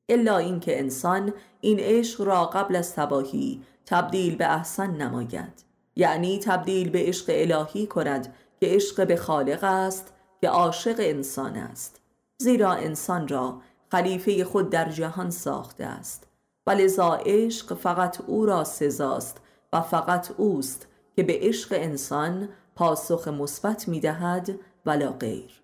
الا 0.09 0.37
اینکه 0.37 0.79
انسان 0.79 1.33
این 1.61 1.79
عشق 1.79 2.21
را 2.21 2.45
قبل 2.45 2.75
از 2.75 2.95
تباهی 2.95 3.61
تبدیل 3.85 4.35
به 4.35 4.53
احسن 4.53 4.91
نماید. 4.91 5.63
یعنی 5.95 6.39
تبدیل 6.39 6.89
به 6.89 6.99
عشق 6.99 7.25
الهی 7.29 7.87
کند 7.87 8.33
که 8.59 8.67
عشق 8.67 9.07
به 9.07 9.15
خالق 9.15 9.63
است 9.63 10.13
که 10.41 10.49
عاشق 10.49 10.95
انسان 10.99 11.55
است. 11.55 12.01
زیرا 12.37 12.73
انسان 12.73 13.27
را 13.27 13.61
خلیفه 13.91 14.43
خود 14.43 14.69
در 14.69 14.89
جهان 14.89 15.29
ساخته 15.29 15.85
است. 15.85 16.28
و 16.69 16.71
لذا 16.71 17.19
عشق 17.25 17.73
فقط 17.73 18.21
او 18.27 18.45
را 18.45 18.63
سزاست 18.63 19.37
و 19.73 19.81
فقط 19.81 20.31
اوست 20.37 20.87
که 21.15 21.23
به 21.23 21.39
عشق 21.41 21.69
انسان 21.71 22.49
پاسخ 22.75 23.27
مثبت 23.27 23.87
می‌دهد 23.87 24.59
ولا 24.85 25.11
غیر. 25.11 25.61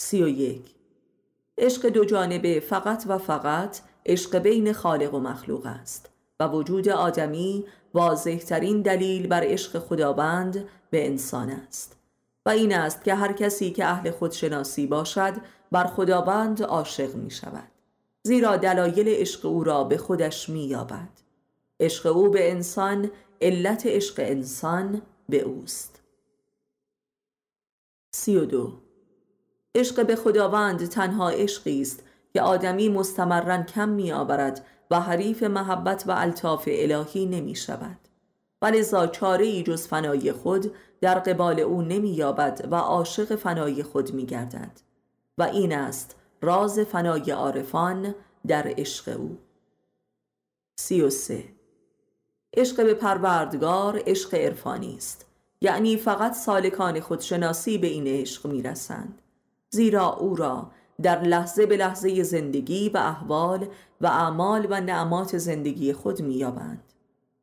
سی 0.00 0.22
و 0.22 0.28
یک. 0.28 0.74
عشق 1.58 1.88
دو 1.88 2.04
جانبه 2.04 2.60
فقط 2.60 3.04
و 3.08 3.18
فقط 3.18 3.80
عشق 4.06 4.38
بین 4.38 4.72
خالق 4.72 5.14
و 5.14 5.20
مخلوق 5.20 5.66
است 5.66 6.10
و 6.40 6.48
وجود 6.48 6.88
آدمی 6.88 7.64
واضحترین 7.94 8.82
دلیل 8.82 9.26
بر 9.26 9.44
عشق 9.44 9.78
خداوند 9.78 10.68
به 10.90 11.06
انسان 11.06 11.50
است 11.50 11.96
و 12.46 12.50
این 12.50 12.74
است 12.74 13.04
که 13.04 13.14
هر 13.14 13.32
کسی 13.32 13.70
که 13.70 13.84
اهل 13.84 14.10
خودشناسی 14.10 14.86
باشد 14.86 15.34
بر 15.72 15.84
خداوند 15.84 16.62
عاشق 16.62 17.14
می 17.14 17.30
شود 17.30 17.79
زیرا 18.22 18.56
دلایل 18.56 19.08
عشق 19.08 19.46
او 19.46 19.64
را 19.64 19.84
به 19.84 19.98
خودش 19.98 20.48
می 20.48 20.64
یابد 20.64 21.08
عشق 21.80 22.16
او 22.16 22.30
به 22.30 22.50
انسان 22.50 23.10
علت 23.40 23.86
عشق 23.86 24.14
انسان 24.18 25.02
به 25.28 25.40
اوست. 25.40 26.02
سی 28.14 28.36
و 28.36 28.44
دو. 28.44 28.72
عشق 29.74 30.06
به 30.06 30.16
خداوند 30.16 30.88
تنها 30.88 31.30
عشقی 31.30 31.80
است 31.80 32.04
که 32.32 32.42
آدمی 32.42 32.88
مستمرا 32.88 33.62
کم 33.62 33.88
می 33.88 34.12
آورد 34.12 34.66
و 34.90 35.00
حریف 35.00 35.42
محبت 35.42 36.04
و 36.06 36.10
الطاف 36.10 36.68
الهی 36.72 37.26
نمی 37.26 37.54
شود. 37.54 37.98
ولذا 38.62 39.06
چاره 39.06 39.46
ای 39.46 39.62
جز 39.62 39.86
فنای 39.86 40.32
خود 40.32 40.72
در 41.00 41.18
قبال 41.18 41.60
او 41.60 41.82
نمی 41.82 42.10
یابد 42.10 42.68
و 42.70 42.74
عاشق 42.74 43.36
فنای 43.36 43.82
خود 43.82 44.14
می 44.14 44.26
گردد 44.26 44.80
و 45.38 45.42
این 45.42 45.72
است 45.72 46.16
راز 46.42 46.78
فنای 46.78 47.30
عارفان 47.30 48.14
در 48.46 48.74
عشق 48.78 49.16
او. 49.18 49.38
سی 50.80 51.02
و 51.02 51.10
سه. 51.10 51.44
عشق 52.56 52.84
به 52.84 52.94
پروردگار 52.94 54.02
عشق 54.06 54.34
عرفانی 54.34 54.96
است. 54.96 55.26
یعنی 55.60 55.96
فقط 55.96 56.32
سالکان 56.32 57.00
خودشناسی 57.00 57.78
به 57.78 57.86
این 57.86 58.06
عشق 58.06 58.46
می‌رسند. 58.46 59.22
زیرا 59.70 60.12
او 60.12 60.34
را 60.34 60.70
در 61.02 61.22
لحظه 61.22 61.66
به 61.66 61.76
لحظه 61.76 62.22
زندگی 62.22 62.88
و 62.88 62.96
احوال 62.96 63.66
و 64.00 64.06
اعمال 64.06 64.66
و 64.70 64.80
نعمات 64.80 65.38
زندگی 65.38 65.92
خود 65.92 66.22
مییابند. 66.22 66.84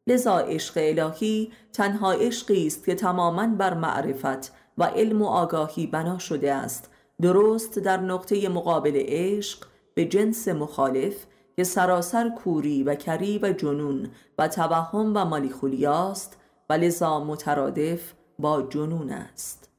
لذا 0.07 0.37
عشق 0.37 0.73
الهی 0.77 1.51
تنها 1.73 2.11
عشقی 2.11 2.67
است 2.67 2.85
که 2.85 2.95
تماما 2.95 3.47
بر 3.47 3.73
معرفت 3.73 4.53
و 4.77 4.83
علم 4.83 5.21
و 5.21 5.25
آگاهی 5.25 5.87
بنا 5.87 6.17
شده 6.17 6.53
است 6.53 6.89
درست 7.21 7.79
در 7.79 7.97
نقطه 7.97 8.49
مقابل 8.49 8.93
عشق 8.95 9.65
به 9.93 10.05
جنس 10.05 10.47
مخالف 10.47 11.25
که 11.55 11.63
سراسر 11.63 12.29
کوری 12.29 12.83
و 12.83 12.95
کری 12.95 13.39
و 13.39 13.53
جنون 13.53 14.09
و 14.37 14.47
توهم 14.47 15.11
و 15.15 15.25
مالیخولیاست 15.25 16.37
و 16.69 16.73
لذا 16.73 17.23
مترادف 17.23 18.13
با 18.39 18.61
جنون 18.61 19.09
است. 19.09 19.69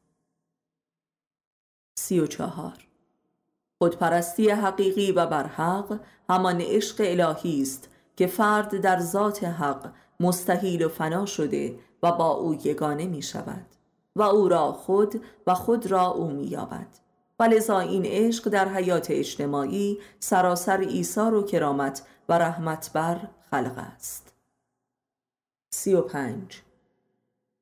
سی 1.98 2.20
و 2.20 2.26
چهار. 2.26 2.88
خودپرستی 3.78 4.50
حقیقی 4.50 5.12
و 5.12 5.26
برحق 5.26 6.00
همان 6.30 6.60
عشق 6.60 6.96
الهی 7.00 7.62
است 7.62 7.88
که 8.16 8.26
فرد 8.26 8.80
در 8.80 9.00
ذات 9.00 9.44
حق 9.44 9.92
مستحیل 10.20 10.84
و 10.84 10.88
فنا 10.88 11.26
شده 11.26 11.78
و 12.02 12.12
با 12.12 12.30
او 12.30 12.54
یگانه 12.54 13.06
می 13.06 13.22
شود 13.22 13.66
و 14.16 14.22
او 14.22 14.48
را 14.48 14.72
خود 14.72 15.22
و 15.46 15.54
خود 15.54 15.86
را 15.86 16.06
او 16.06 16.30
می 16.30 16.44
یابد 16.44 17.07
و 17.38 17.42
لذا 17.42 17.78
این 17.78 18.06
عشق 18.06 18.48
در 18.48 18.68
حیات 18.68 19.10
اجتماعی 19.10 19.98
سراسر 20.20 20.80
ایثار 20.80 21.34
و 21.34 21.42
کرامت 21.42 22.02
و 22.28 22.38
رحمت 22.38 22.90
بر 22.92 23.20
خلق 23.50 23.78
است. 23.96 24.32
سی 25.70 25.94
و 25.94 26.00
پنج. 26.00 26.60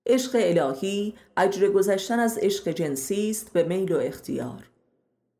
عشق 0.06 0.30
الهی 0.34 1.14
اجر 1.36 1.68
گذشتن 1.68 2.18
از 2.18 2.38
عشق 2.38 2.68
جنسی 2.68 3.30
است 3.30 3.52
به 3.52 3.62
میل 3.62 3.92
و 3.92 3.98
اختیار. 3.98 4.64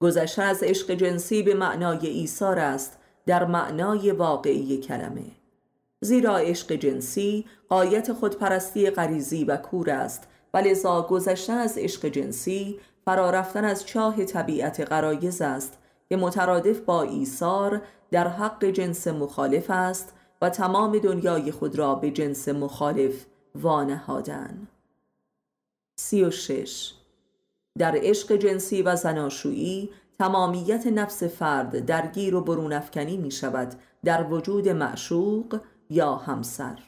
گذشتن 0.01 0.43
از 0.43 0.63
عشق 0.63 0.91
جنسی 0.91 1.43
به 1.43 1.55
معنای 1.55 2.07
ایثار 2.07 2.59
است 2.59 2.99
در 3.27 3.45
معنای 3.45 4.11
واقعی 4.11 4.79
کلمه. 4.79 5.25
زیرا 6.01 6.37
عشق 6.37 6.73
جنسی 6.73 7.45
قایت 7.69 8.13
خودپرستی 8.13 8.91
غریزی 8.91 9.45
و 9.45 9.57
کور 9.57 9.91
است 9.91 10.29
و 10.55 10.59
لذا 10.59 11.03
گذشتن 11.03 11.59
از 11.59 11.79
عشق 11.79 12.07
جنسی 12.07 12.81
فرارفتن 13.07 13.65
از 13.65 13.87
چاه 13.87 14.25
طبیعت 14.25 14.81
قرایز 14.81 15.43
است 15.43 15.79
که 16.09 16.17
مترادف 16.17 16.81
با 16.81 17.03
ایثار 17.03 17.83
در 18.11 18.29
حق 18.29 18.65
جنس 18.65 19.07
مخالف 19.07 19.71
است 19.71 20.13
و 20.43 20.51
تمام 20.51 20.99
دنیای 20.99 21.53
خود 21.53 21.79
را 21.79 21.95
به 21.95 22.11
جنس 22.11 22.49
مخالف 22.49 23.27
وانهادن. 23.55 24.69
سی 25.99 26.25
و 26.25 26.31
شش. 26.31 26.95
در 27.79 27.95
عشق 27.97 28.33
جنسی 28.33 28.83
و 28.83 28.97
زناشویی 28.97 29.91
تمامیت 30.19 30.87
نفس 30.87 31.23
فرد 31.23 31.87
درگیر 31.87 32.35
و 32.35 32.41
برونفکنی 32.41 33.17
می 33.17 33.31
شود 33.31 33.75
در 34.05 34.25
وجود 34.25 34.69
معشوق 34.69 35.61
یا 35.91 36.17
همسر. 36.17 36.79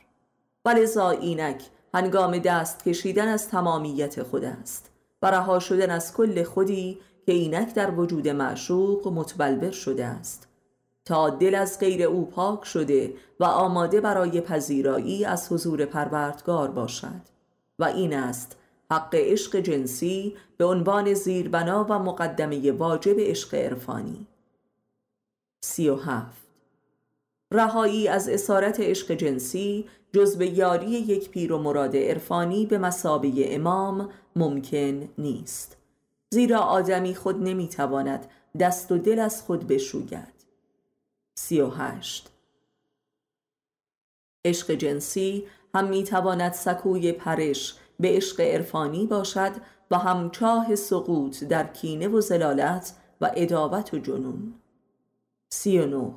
ولذا 0.64 1.11
اینک 1.11 1.62
هنگام 1.94 2.38
دست 2.38 2.85
کشیدن 2.85 3.28
از 3.28 3.48
تمامیت 3.48 4.22
خود 4.22 4.44
است. 4.44 4.97
و 5.22 5.31
رها 5.31 5.59
شدن 5.59 5.90
از 5.90 6.14
کل 6.14 6.42
خودی 6.42 6.98
که 7.26 7.33
اینک 7.33 7.74
در 7.74 7.90
وجود 7.90 8.28
معشوق 8.28 9.09
متبلور 9.09 9.70
شده 9.70 10.04
است. 10.04 10.48
تا 11.04 11.31
دل 11.31 11.54
از 11.54 11.78
غیر 11.78 12.02
او 12.02 12.26
پاک 12.26 12.64
شده 12.64 13.14
و 13.40 13.44
آماده 13.44 14.00
برای 14.00 14.40
پذیرایی 14.40 15.24
از 15.24 15.52
حضور 15.52 15.85
پروردگار 15.85 16.70
باشد. 16.70 17.20
و 17.78 17.85
این 17.85 18.14
است 18.14 18.57
حق 18.90 19.14
عشق 19.14 19.57
جنسی 19.57 20.37
به 20.57 20.64
عنوان 20.64 21.14
زیربنا 21.14 21.87
و 21.88 21.98
مقدمه 21.98 22.72
واجب 22.72 23.14
عشق 23.18 23.54
عرفانی. 23.54 24.26
سی 25.61 25.88
و 25.88 25.96
هفت. 25.96 26.47
رهایی 27.52 28.08
از 28.08 28.28
اسارت 28.28 28.80
عشق 28.80 29.12
جنسی 29.12 29.88
جز 30.12 30.37
به 30.37 30.46
یاری 30.46 30.90
یک 30.90 31.30
پیر 31.30 31.52
و 31.52 31.58
مراد 31.58 31.96
عرفانی 31.96 32.66
به 32.66 32.78
مسابه 32.78 33.54
امام 33.54 34.11
ممکن 34.37 35.08
نیست. 35.18 35.76
زیرا 36.30 36.58
آدمی 36.58 37.14
خود 37.14 37.42
نمی‌تواند 37.42 38.26
دست 38.61 38.92
و 38.92 38.98
دل 38.98 39.18
از 39.18 39.42
خود 39.42 39.66
بشوید. 39.66 40.34
سی 41.38 41.61
و 41.61 41.68
هشت. 41.68 42.30
عشق 44.44 44.70
جنسی 44.70 45.46
هم 45.74 45.88
می‌تواند 45.88 46.52
سکوی 46.52 47.12
پرش 47.12 47.74
به 48.00 48.08
عشق 48.08 48.40
عرفانی 48.40 49.06
باشد 49.06 49.52
و 49.90 49.98
همچاه 49.98 50.76
سقوط 50.76 51.44
در 51.44 51.66
کینه 51.66 52.08
و 52.08 52.20
زلالت 52.20 52.96
و 53.20 53.30
ادابت 53.37 53.94
و 53.94 53.98
جنون. 53.98 54.54
سی 55.52 55.78
و 55.78 55.87
نو 55.87 56.14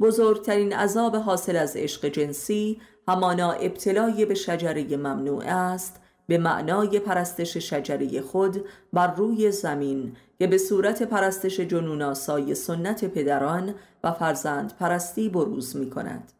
بزرگترین 0.00 0.72
عذاب 0.72 1.16
حاصل 1.16 1.56
از 1.56 1.76
عشق 1.76 2.06
جنسی 2.08 2.80
همانا 3.08 3.52
ابتلای 3.52 4.24
به 4.24 4.34
شجره 4.34 4.96
ممنوع 4.96 5.44
است 5.46 6.00
به 6.26 6.38
معنای 6.38 6.98
پرستش 6.98 7.56
شجره 7.56 8.20
خود 8.20 8.64
بر 8.92 9.14
روی 9.14 9.50
زمین 9.50 10.16
که 10.38 10.46
به 10.46 10.58
صورت 10.58 11.02
پرستش 11.02 11.60
جنوناسای 11.60 12.54
سنت 12.54 13.04
پدران 13.04 13.74
و 14.04 14.12
فرزند 14.12 14.72
پرستی 14.76 15.28
بروز 15.28 15.76
می 15.76 15.90
کند. 15.90 16.32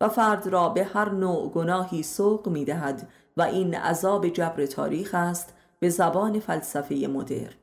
و 0.00 0.08
فرد 0.08 0.46
را 0.46 0.68
به 0.68 0.84
هر 0.84 1.10
نوع 1.10 1.50
گناهی 1.50 2.02
سوق 2.02 2.48
می 2.48 2.64
دهد 2.64 3.08
و 3.36 3.42
این 3.42 3.74
عذاب 3.74 4.28
جبر 4.28 4.66
تاریخ 4.66 5.14
است 5.14 5.54
به 5.80 5.88
زبان 5.88 6.40
فلسفه 6.40 6.94
مدرن. 6.94 7.54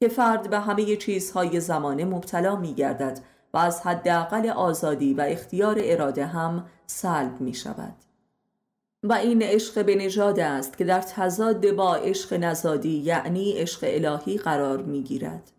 که 0.00 0.08
فرد 0.08 0.50
به 0.50 0.58
همه 0.58 0.96
چیزهای 0.96 1.60
زمانه 1.60 2.04
مبتلا 2.04 2.56
می 2.56 2.74
گردد 2.74 3.18
و 3.54 3.58
از 3.58 3.80
حداقل 3.80 4.48
آزادی 4.48 5.14
و 5.14 5.20
اختیار 5.20 5.76
اراده 5.80 6.26
هم 6.26 6.66
سلب 6.86 7.40
می 7.40 7.54
شود 7.54 7.94
و 9.02 9.12
این 9.12 9.42
عشق 9.42 9.84
به 9.84 9.94
نژاد 9.94 10.40
است 10.40 10.78
که 10.78 10.84
در 10.84 11.00
تضاد 11.00 11.70
با 11.70 11.94
عشق 11.94 12.34
نزادی 12.34 12.98
یعنی 12.98 13.52
عشق 13.52 13.80
الهی 13.82 14.38
قرار 14.38 14.82
می 14.82 15.02
گیرد 15.02 15.50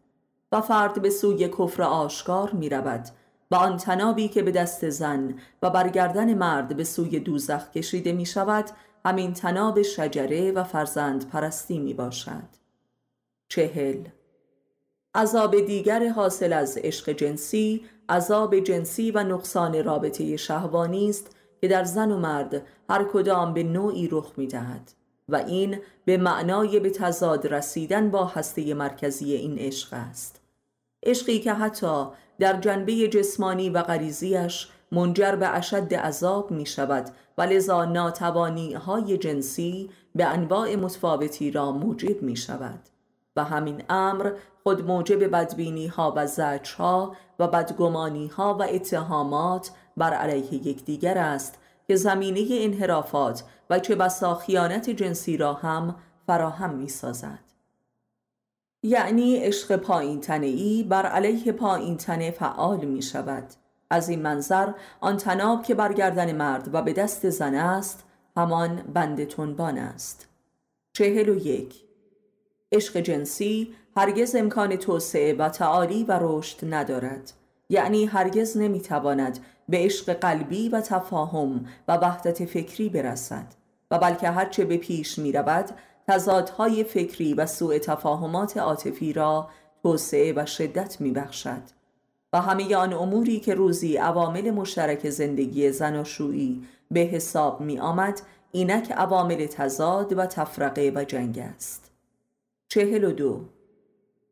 و 0.52 0.62
فرد 0.62 1.02
به 1.02 1.10
سوی 1.10 1.48
کفر 1.48 1.84
آشکار 1.84 2.52
می 2.52 2.70
رود 2.70 3.06
و 3.52 3.56
آن 3.56 3.78
تنابی 3.78 4.28
که 4.28 4.42
به 4.42 4.52
دست 4.52 4.90
زن 4.90 5.34
و 5.62 5.70
برگردن 5.70 6.34
مرد 6.34 6.78
به 6.78 6.84
سوی 6.84 7.20
دوزخ 7.20 7.72
کشیده 7.72 8.12
می 8.12 8.26
شود 8.26 8.66
همین 9.06 9.34
تناب 9.34 9.82
شجره 9.82 10.52
و 10.52 10.64
فرزند 10.64 11.30
پرستی 11.30 11.80
می 11.80 11.94
باشد 11.94 12.44
چهل 13.48 14.04
عذاب 15.16 15.60
دیگر 15.60 16.10
حاصل 16.10 16.54
از 16.54 16.78
عشق 16.78 17.10
جنسی 17.10 17.82
عذاب 18.10 18.60
جنسی 18.60 19.12
و 19.12 19.24
نقصان 19.24 19.84
رابطه 19.84 20.38
شهوانی 20.38 21.10
است 21.10 21.36
که 21.62 21.68
در 21.68 21.84
زن 21.84 22.12
و 22.12 22.18
مرد 22.18 22.62
هر 22.90 23.04
کدام 23.04 23.54
به 23.54 23.64
نوعی 23.64 24.08
رخ 24.12 24.32
می 24.38 24.48
دهد 24.48 24.92
و 25.30 25.36
این 25.36 25.80
به 26.06 26.18
معنای 26.18 26.80
به 26.80 26.90
تضاد 26.90 27.54
رسیدن 27.54 28.12
با 28.12 28.26
هسته 28.26 28.74
مرکزی 28.74 29.34
این 29.34 29.60
عشق 29.60 29.94
است. 29.94 30.42
عشقی 31.04 31.40
که 31.40 31.54
حتی 31.54 32.06
در 32.40 32.60
جنبه 32.60 33.08
جسمانی 33.08 33.70
و 33.70 33.82
غریزیش 33.82 34.68
منجر 34.92 35.36
به 35.36 35.48
اشد 35.48 35.94
عذاب 35.94 36.52
می 36.52 36.66
شود 36.66 37.10
و 37.38 37.42
لذا 37.42 37.86
ناتوانی 37.86 38.74
های 38.74 39.18
جنسی 39.18 39.90
به 40.16 40.26
انواع 40.26 40.76
متفاوتی 40.76 41.52
را 41.52 41.72
موجب 41.72 42.22
می 42.22 42.36
شود 42.36 42.80
و 43.36 43.44
همین 43.44 43.84
امر 43.90 44.32
خود 44.64 44.88
موجب 44.88 45.32
بدبینی 45.32 45.88
ها 45.88 46.14
و 46.16 46.28
زجر 46.28 46.76
ها 46.76 47.16
و 47.40 47.48
بدگمانی 47.48 48.28
ها 48.28 48.58
و 48.60 48.64
اتهامات 48.64 49.72
بر 49.98 50.14
علیه 50.14 50.68
یکدیگر 50.68 51.18
است 51.18 51.60
که 51.88 51.96
زمینه 51.96 52.48
انحرافات 52.52 53.44
و 53.70 53.80
چه 53.80 53.96
بسا 53.96 54.36
خیانت 54.36 54.90
جنسی 54.90 55.38
را 55.38 55.54
هم 55.54 55.96
فراهم 56.28 56.76
می 56.76 56.90
سازد. 56.90 57.40
یعنی 58.84 59.38
عشق 59.38 59.76
پایین 59.76 60.32
ای 60.32 60.84
بر 60.84 61.06
علیه 61.06 61.52
پایین 61.52 61.98
تنه 61.98 62.32
فعال 62.32 62.86
می 62.86 63.02
شود 63.02 63.48
از 63.90 64.10
این 64.10 64.22
منظر 64.22 64.74
آن 65.02 65.18
تناب 65.18 65.64
که 65.64 65.76
برگردن 65.76 66.36
مرد 66.36 66.70
و 66.74 66.82
به 66.82 66.94
دست 66.94 67.30
زن 67.30 67.56
است 67.56 68.04
همان 68.38 68.76
بند 68.76 69.24
تنبان 69.24 69.78
است 69.78 70.30
چهل 70.94 71.30
و 71.30 71.36
یک 71.36 71.91
عشق 72.72 72.98
جنسی 72.98 73.74
هرگز 73.98 74.36
امکان 74.36 74.76
توسعه 74.76 75.34
و 75.34 75.50
تعالی 75.50 76.04
و 76.04 76.20
رشد 76.22 76.74
ندارد. 76.74 77.34
یعنی 77.70 78.06
هرگز 78.06 78.58
نمی‌تواند 78.58 79.40
به 79.70 79.78
عشق 79.78 80.14
قلبی 80.14 80.70
و 80.70 80.82
تفاهم 80.82 81.66
و 81.88 81.98
وحدت 81.98 82.46
فکری 82.46 82.90
برسد 82.90 83.46
و 83.92 84.00
بلکه 84.00 84.30
هرچه 84.30 84.66
به 84.66 84.78
پیش 84.78 85.20
می 85.20 85.32
رود 85.32 85.70
تضادهای 86.08 86.84
فکری 86.84 87.34
و 87.34 87.46
سوء 87.46 87.78
تفاهمات 87.78 88.58
عاطفی 88.58 89.14
را 89.14 89.50
توسعه 89.84 90.34
و 90.36 90.46
شدت 90.46 91.02
می 91.02 91.12
بخشد 91.12 91.62
و 92.34 92.42
همه 92.42 92.76
آن 92.76 92.94
اموری 92.94 93.40
که 93.40 93.54
روزی 93.54 93.98
عوامل 93.98 94.52
مشترک 94.52 95.10
زندگی 95.10 95.72
زناشویی 95.72 96.68
به 96.92 97.00
حساب 97.00 97.62
می 97.62 97.80
آمد 97.80 98.22
اینک 98.52 98.92
عوامل 98.92 99.46
تزاد 99.46 100.18
و 100.18 100.26
تفرقه 100.26 100.92
و 100.96 101.04
جنگ 101.04 101.40
است. 101.40 101.91
چهل 102.72 103.04
و 103.04 103.12
دو. 103.12 103.42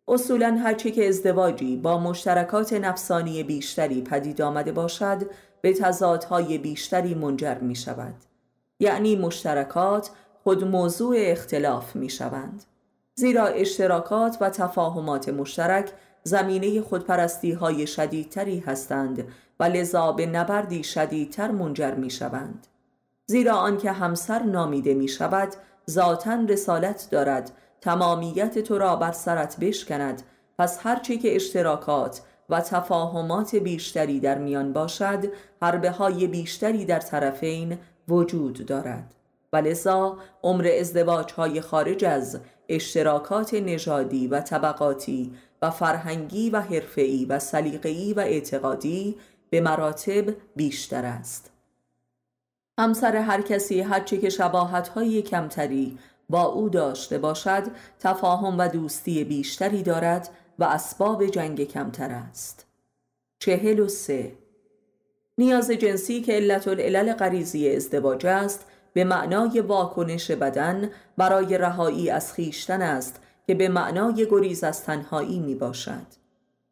اصولا 0.07 0.59
هرچه 0.63 0.91
که 0.91 1.07
ازدواجی 1.07 1.77
با 1.77 1.99
مشترکات 1.99 2.73
نفسانی 2.73 3.43
بیشتری 3.43 4.01
پدید 4.01 4.41
آمده 4.41 4.71
باشد 4.71 5.17
به 5.61 5.73
تضادهای 5.73 6.57
بیشتری 6.57 7.15
منجر 7.15 7.57
می 7.57 7.75
شود. 7.75 8.13
یعنی 8.79 9.15
مشترکات 9.15 10.09
خود 10.43 10.63
موضوع 10.63 11.15
اختلاف 11.19 11.95
می 11.95 12.09
شوند. 12.09 12.63
زیرا 13.15 13.45
اشتراکات 13.47 14.37
و 14.41 14.49
تفاهمات 14.49 15.29
مشترک 15.29 15.91
زمینه 16.23 16.81
خودپرستی 16.81 17.51
های 17.51 17.87
شدیدتری 17.87 18.59
هستند 18.59 19.27
و 19.59 19.63
لذا 19.63 20.11
به 20.11 20.25
نبردی 20.25 20.83
شدیدتر 20.83 21.51
منجر 21.51 21.93
می 21.95 22.09
شوند. 22.09 22.67
زیرا 23.25 23.55
آنکه 23.55 23.91
همسر 23.91 24.43
نامیده 24.43 24.93
می 24.93 25.07
شود 25.07 25.53
ذاتا 25.89 26.35
رسالت 26.49 27.07
دارد 27.11 27.51
تمامیت 27.81 28.59
تو 28.59 28.77
را 28.77 28.95
بر 28.95 29.11
سرت 29.11 29.57
بشکند 29.59 30.21
پس 30.57 30.79
هرچه 30.83 31.17
که 31.17 31.35
اشتراکات 31.35 32.21
و 32.49 32.61
تفاهمات 32.61 33.55
بیشتری 33.55 34.19
در 34.19 34.37
میان 34.37 34.73
باشد 34.73 35.25
حربه 35.61 35.91
های 35.91 36.27
بیشتری 36.27 36.85
در 36.85 36.99
طرفین 36.99 37.77
وجود 38.07 38.65
دارد. 38.65 39.15
و 39.53 39.57
لذا 39.57 40.17
عمر 40.43 40.71
ازدواج 40.79 41.31
های 41.33 41.61
خارج 41.61 42.05
از 42.05 42.39
اشتراکات 42.69 43.53
نژادی 43.53 44.27
و 44.27 44.41
طبقاتی 44.41 45.33
و 45.61 45.71
فرهنگی 45.71 46.49
و 46.49 46.61
حرفه‌ای 46.61 47.25
و 47.25 47.39
سلیقه‌ای 47.39 48.13
و 48.13 48.19
اعتقادی 48.19 49.15
به 49.49 49.61
مراتب 49.61 50.35
بیشتر 50.55 51.05
است. 51.05 51.51
همسر 52.79 53.15
هر 53.15 53.41
کسی 53.41 53.81
هرچه 53.81 54.17
که 54.17 54.29
شباهت 54.29 54.87
های 54.87 55.21
کمتری 55.21 55.97
با 56.29 56.43
او 56.43 56.69
داشته 56.69 57.17
باشد 57.17 57.63
تفاهم 57.99 58.57
و 58.59 58.67
دوستی 58.67 59.23
بیشتری 59.23 59.83
دارد 59.83 60.29
و 60.59 60.63
اسباب 60.63 61.25
جنگ 61.25 61.63
کمتر 61.63 62.11
است. 62.11 62.65
چهل 63.39 63.79
و 63.79 63.87
سه. 63.87 64.31
نیاز 65.37 65.71
جنسی 65.71 66.21
که 66.21 66.33
علت 66.33 66.67
العلل 66.67 67.13
غریزی 67.13 67.75
ازدواج 67.75 68.25
است 68.25 68.65
به 68.93 69.03
معنای 69.03 69.59
واکنش 69.59 70.31
بدن 70.31 70.89
برای 71.17 71.57
رهایی 71.57 72.09
از 72.09 72.33
خیشتن 72.33 72.81
است 72.81 73.21
که 73.47 73.55
به 73.55 73.69
معنای 73.69 74.27
گریز 74.31 74.63
از 74.63 74.83
تنهایی 74.83 75.39
می 75.39 75.55
باشد 75.55 76.05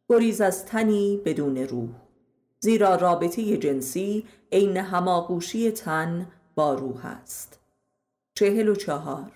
گریز 0.08 0.40
از 0.40 0.66
تنی 0.66 1.20
بدون 1.24 1.56
روح. 1.56 1.88
زیرا 2.60 2.94
رابطه 2.94 3.56
جنسی 3.56 4.24
عین 4.52 4.76
هماغوشی 4.76 5.70
تن 5.70 6.26
با 6.54 6.74
روح 6.74 7.06
است. 7.06 7.58
چهل 8.34 8.68
و 8.68 8.74
چهار. 8.74 9.32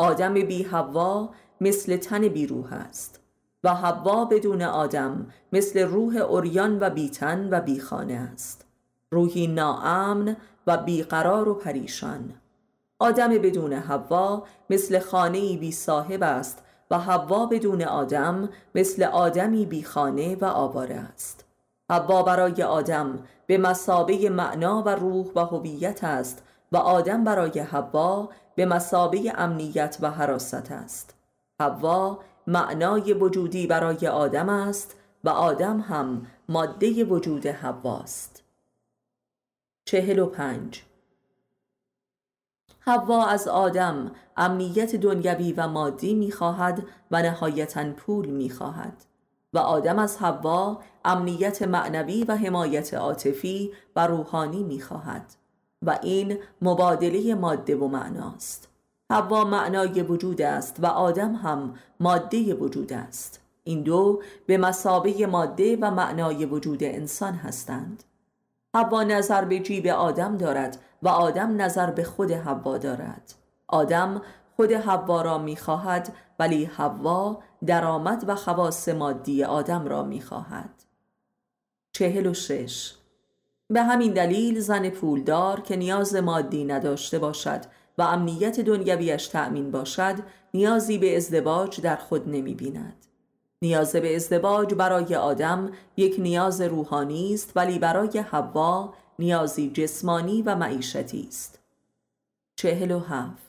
آدم 0.00 0.34
بی 0.34 0.62
هوا 0.62 1.30
مثل 1.60 1.96
تن 1.96 2.28
بی 2.28 2.46
روح 2.46 2.72
است 2.72 3.20
و 3.64 3.74
هوا 3.74 4.24
بدون 4.24 4.62
آدم 4.62 5.26
مثل 5.52 5.80
روح 5.80 6.16
اوریان 6.16 6.78
و 6.80 6.90
بیتن 6.90 7.48
و 7.50 7.60
بیخانه 7.60 8.14
است. 8.14 8.66
روحی 9.10 9.46
ناامن 9.46 10.36
و 10.66 10.76
بیقرار 10.76 11.48
و 11.48 11.54
پریشان. 11.54 12.32
آدم 12.98 13.28
بدون 13.28 13.72
هوا 13.72 14.42
مثل 14.70 14.98
خانه 14.98 15.56
بی 15.56 15.72
صاحب 15.72 16.22
است 16.22 16.62
و 16.90 16.98
هوا 16.98 17.46
بدون 17.46 17.82
آدم 17.82 18.48
مثل 18.74 19.02
آدمی 19.02 19.66
بی 19.66 19.82
خانه 19.82 20.36
و 20.36 20.44
آواره 20.44 20.96
است. 20.96 21.44
حوا 21.90 22.22
برای 22.22 22.62
آدم 22.62 23.18
به 23.46 23.58
مسابه 23.58 24.30
معنا 24.30 24.82
و 24.82 24.88
روح 24.88 25.26
و 25.34 25.40
هویت 25.40 26.04
است 26.04 26.42
و 26.72 26.76
آدم 26.76 27.24
برای 27.24 27.60
حوا 27.60 28.28
به 28.54 28.66
مسابه 28.66 29.32
امنیت 29.36 29.98
و 30.00 30.10
حراست 30.10 30.72
است. 30.72 31.14
حوا 31.60 32.18
معنای 32.46 33.12
وجودی 33.12 33.66
برای 33.66 34.06
آدم 34.06 34.48
است 34.48 34.96
و 35.24 35.28
آدم 35.28 35.80
هم 35.80 36.26
ماده 36.48 37.04
وجود 37.04 37.46
حواست 37.46 38.42
چهل 39.84 40.18
و 40.18 40.26
پنج. 40.26 40.82
حوا 42.80 43.26
از 43.26 43.48
آدم 43.48 44.12
امنیت 44.36 44.96
دنیوی 44.96 45.52
و 45.52 45.68
مادی 45.68 46.14
می‌خواهد 46.14 46.86
و 47.10 47.22
نهایتا 47.22 47.92
پول 47.92 48.26
می‌خواهد 48.26 49.04
و 49.52 49.58
آدم 49.58 49.98
از 49.98 50.18
حوا 50.18 50.82
امنیت 51.04 51.62
معنوی 51.62 52.24
و 52.24 52.36
حمایت 52.36 52.94
عاطفی 52.94 53.72
و 53.96 54.06
روحانی 54.06 54.62
می‌خواهد. 54.62 55.34
و 55.82 55.98
این 56.02 56.38
مبادله 56.62 57.34
ماده 57.34 57.76
و 57.76 57.88
معناست 57.88 58.68
حوا 59.10 59.44
معنای 59.44 60.02
وجود 60.02 60.42
است 60.42 60.76
و 60.80 60.86
آدم 60.86 61.34
هم 61.34 61.74
ماده 62.00 62.54
وجود 62.54 62.92
است. 62.92 63.40
این 63.64 63.82
دو 63.82 64.22
به 64.46 64.58
مسابه 64.58 65.26
ماده 65.26 65.76
و 65.76 65.90
معنای 65.90 66.46
وجود 66.46 66.84
انسان 66.84 67.34
هستند. 67.34 68.04
حوا 68.74 69.02
نظر 69.02 69.44
به 69.44 69.58
جیب 69.58 69.86
آدم 69.86 70.36
دارد 70.36 70.78
و 71.02 71.08
آدم 71.08 71.62
نظر 71.62 71.90
به 71.90 72.04
خود 72.04 72.30
حوا 72.32 72.78
دارد. 72.78 73.34
آدم 73.66 74.22
خود 74.56 74.72
حوا 74.72 75.22
را 75.22 75.38
می‌خواهد 75.38 76.12
ولی 76.38 76.64
حوا 76.64 77.42
درآمد 77.66 78.24
و 78.26 78.34
خواص 78.34 78.88
مادی 78.88 79.44
آدم 79.44 79.86
را 79.86 80.02
می‌خواهد. 80.02 80.70
چهل 81.92 82.26
و 82.26 82.34
شش. 82.34 82.97
به 83.70 83.82
همین 83.82 84.12
دلیل 84.12 84.60
زن 84.60 84.90
پولدار 84.90 85.60
که 85.60 85.76
نیاز 85.76 86.14
مادی 86.14 86.64
نداشته 86.64 87.18
باشد 87.18 87.60
و 87.98 88.02
امنیت 88.02 88.60
دنیویش 88.60 89.26
تأمین 89.26 89.70
باشد 89.70 90.14
نیازی 90.54 90.98
به 90.98 91.16
ازدواج 91.16 91.80
در 91.80 91.96
خود 91.96 92.28
نمی 92.28 92.54
بیند. 92.54 93.06
نیاز 93.62 93.96
به 93.96 94.16
ازدواج 94.16 94.74
برای 94.74 95.14
آدم 95.14 95.72
یک 95.96 96.16
نیاز 96.18 96.60
روحانی 96.60 97.34
است 97.34 97.52
ولی 97.56 97.78
برای 97.78 98.18
حوا 98.18 98.94
نیازی 99.18 99.70
جسمانی 99.70 100.42
و 100.42 100.54
معیشتی 100.54 101.26
است. 101.28 101.58
چهل 102.56 102.90
و 102.90 102.98
هفت 102.98 103.48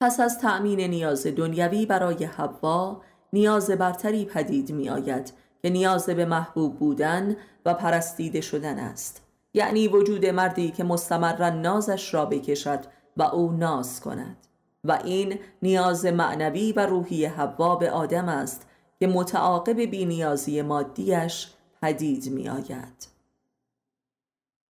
پس 0.00 0.20
از 0.20 0.38
تأمین 0.38 0.80
نیاز 0.80 1.26
دنیوی 1.26 1.86
برای 1.86 2.24
حوا 2.24 3.02
نیاز 3.32 3.70
برتری 3.70 4.24
پدید 4.24 4.72
می 4.72 4.90
آید 4.90 5.32
که 5.62 5.70
نیاز 5.70 6.06
به 6.06 6.24
محبوب 6.24 6.78
بودن 6.78 7.36
و 7.66 7.74
پرستیده 7.74 8.40
شدن 8.40 8.78
است. 8.78 9.22
یعنی 9.54 9.88
وجود 9.88 10.26
مردی 10.26 10.70
که 10.70 10.84
مستمرا 10.84 11.50
نازش 11.50 12.14
را 12.14 12.26
بکشد 12.26 12.80
و 13.16 13.22
او 13.22 13.52
ناز 13.52 14.00
کند. 14.00 14.36
و 14.84 14.98
این 15.04 15.38
نیاز 15.62 16.06
معنوی 16.06 16.72
و 16.72 16.86
روحی 16.86 17.24
حوا 17.24 17.76
به 17.76 17.90
آدم 17.90 18.28
است 18.28 18.66
که 19.00 19.06
متعاقب 19.06 19.80
بینیازی 19.80 20.62
مادیش 20.62 21.48
پدید 21.82 22.30
می 22.32 22.48
آید 22.48 23.08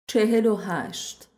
چهل 0.06 0.46
و 0.46 0.56
هشت. 0.56 1.28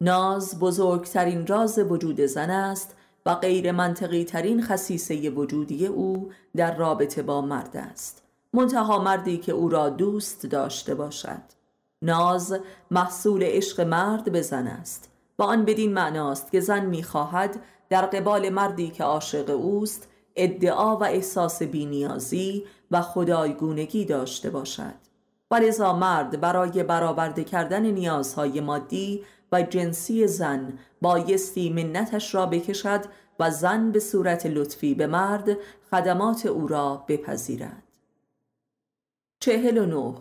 ناز 0.00 0.58
بزرگترین 0.58 1.46
راز 1.46 1.78
وجود 1.78 2.20
زن 2.20 2.50
است 2.50 2.96
و 3.26 3.34
غیر 3.34 3.72
منطقی 3.72 4.24
ترین 4.24 4.62
خصیصه 4.62 5.30
وجودی 5.30 5.86
او 5.86 6.32
در 6.56 6.76
رابطه 6.76 7.22
با 7.22 7.40
مرد 7.40 7.76
است. 7.76 8.22
منتها 8.52 8.98
مردی 8.98 9.38
که 9.38 9.52
او 9.52 9.68
را 9.68 9.88
دوست 9.88 10.46
داشته 10.46 10.94
باشد. 10.94 11.42
ناز 12.02 12.58
محصول 12.90 13.42
عشق 13.42 13.80
مرد 13.80 14.32
به 14.32 14.42
زن 14.42 14.66
است. 14.66 15.10
با 15.36 15.44
آن 15.44 15.64
بدین 15.64 15.92
معناست 15.92 16.50
که 16.50 16.60
زن 16.60 16.86
می‌خواهد 16.86 17.62
در 17.88 18.06
قبال 18.06 18.48
مردی 18.48 18.90
که 18.90 19.04
عاشق 19.04 19.50
اوست 19.50 20.08
ادعا 20.36 20.96
و 20.96 21.04
احساس 21.04 21.62
بینیازی 21.62 22.64
و 22.90 23.02
خدایگونگی 23.02 24.04
داشته 24.04 24.50
باشد. 24.50 24.94
و 25.50 25.54
لذا 25.54 25.92
مرد 25.92 26.40
برای 26.40 26.82
برآورده 26.82 27.44
کردن 27.44 27.86
نیازهای 27.86 28.60
مادی 28.60 29.24
و 29.52 29.62
جنسی 29.62 30.26
زن 30.26 30.78
بایستی 31.00 31.70
منتش 31.70 32.34
را 32.34 32.46
بکشد 32.46 33.04
و 33.40 33.50
زن 33.50 33.92
به 33.92 34.00
صورت 34.00 34.46
لطفی 34.46 34.94
به 34.94 35.06
مرد 35.06 35.56
خدمات 35.90 36.46
او 36.46 36.66
را 36.66 37.04
بپذیرد. 37.08 37.89
چهل 39.42 39.78
و 39.78 39.86
نو 39.86 40.14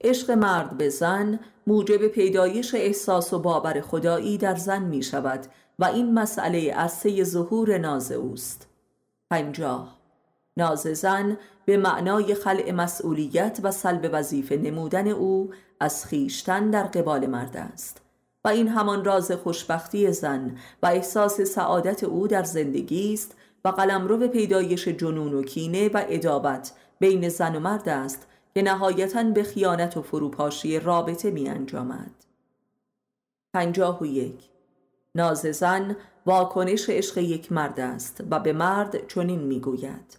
عشق 0.00 0.30
مرد 0.30 0.78
به 0.78 0.88
زن 0.88 1.40
موجب 1.66 2.06
پیدایش 2.06 2.74
احساس 2.74 3.32
و 3.32 3.38
باور 3.38 3.80
خدایی 3.80 4.38
در 4.38 4.54
زن 4.56 4.82
می 4.82 5.02
شود 5.02 5.46
و 5.78 5.84
این 5.84 6.14
مسئله 6.14 6.72
عرصه 6.72 7.24
ظهور 7.24 7.78
ناز 7.78 8.12
اوست. 8.12 8.68
پنجاه. 9.30 9.98
ناز 10.56 10.80
زن 10.80 11.38
به 11.64 11.76
معنای 11.76 12.34
خلع 12.34 12.72
مسئولیت 12.72 13.60
و 13.62 13.70
سلب 13.70 14.10
وظیفه 14.12 14.56
نمودن 14.56 15.08
او 15.08 15.50
از 15.80 16.06
خیشتن 16.06 16.70
در 16.70 16.82
قبال 16.82 17.26
مرد 17.26 17.56
است 17.56 18.02
و 18.44 18.48
این 18.48 18.68
همان 18.68 19.04
راز 19.04 19.32
خوشبختی 19.32 20.12
زن 20.12 20.58
و 20.82 20.86
احساس 20.86 21.40
سعادت 21.40 22.04
او 22.04 22.28
در 22.28 22.42
زندگی 22.42 23.14
است 23.14 23.36
و 23.64 23.68
قلمرو 23.68 24.28
پیدایش 24.28 24.88
جنون 24.88 25.34
و 25.34 25.42
کینه 25.42 25.88
و 25.88 26.04
ادابت 26.08 26.72
بین 26.98 27.28
زن 27.28 27.56
و 27.56 27.60
مرد 27.60 27.88
است 27.88 28.26
که 28.54 28.62
نهایتا 28.62 29.22
به 29.22 29.42
خیانت 29.42 29.96
و 29.96 30.02
فروپاشی 30.02 30.80
رابطه 30.80 31.30
می 31.30 31.48
انجامد. 31.48 32.10
پنجاه 33.54 34.02
و 34.02 34.06
یک. 34.06 34.48
ناز 35.14 35.38
زن 35.38 35.96
واکنش 36.26 36.90
عشق 36.90 37.18
یک 37.18 37.52
مرد 37.52 37.80
است 37.80 38.24
و 38.30 38.40
به 38.40 38.52
مرد 38.52 39.06
چنین 39.06 39.40
می‌گوید. 39.40 40.18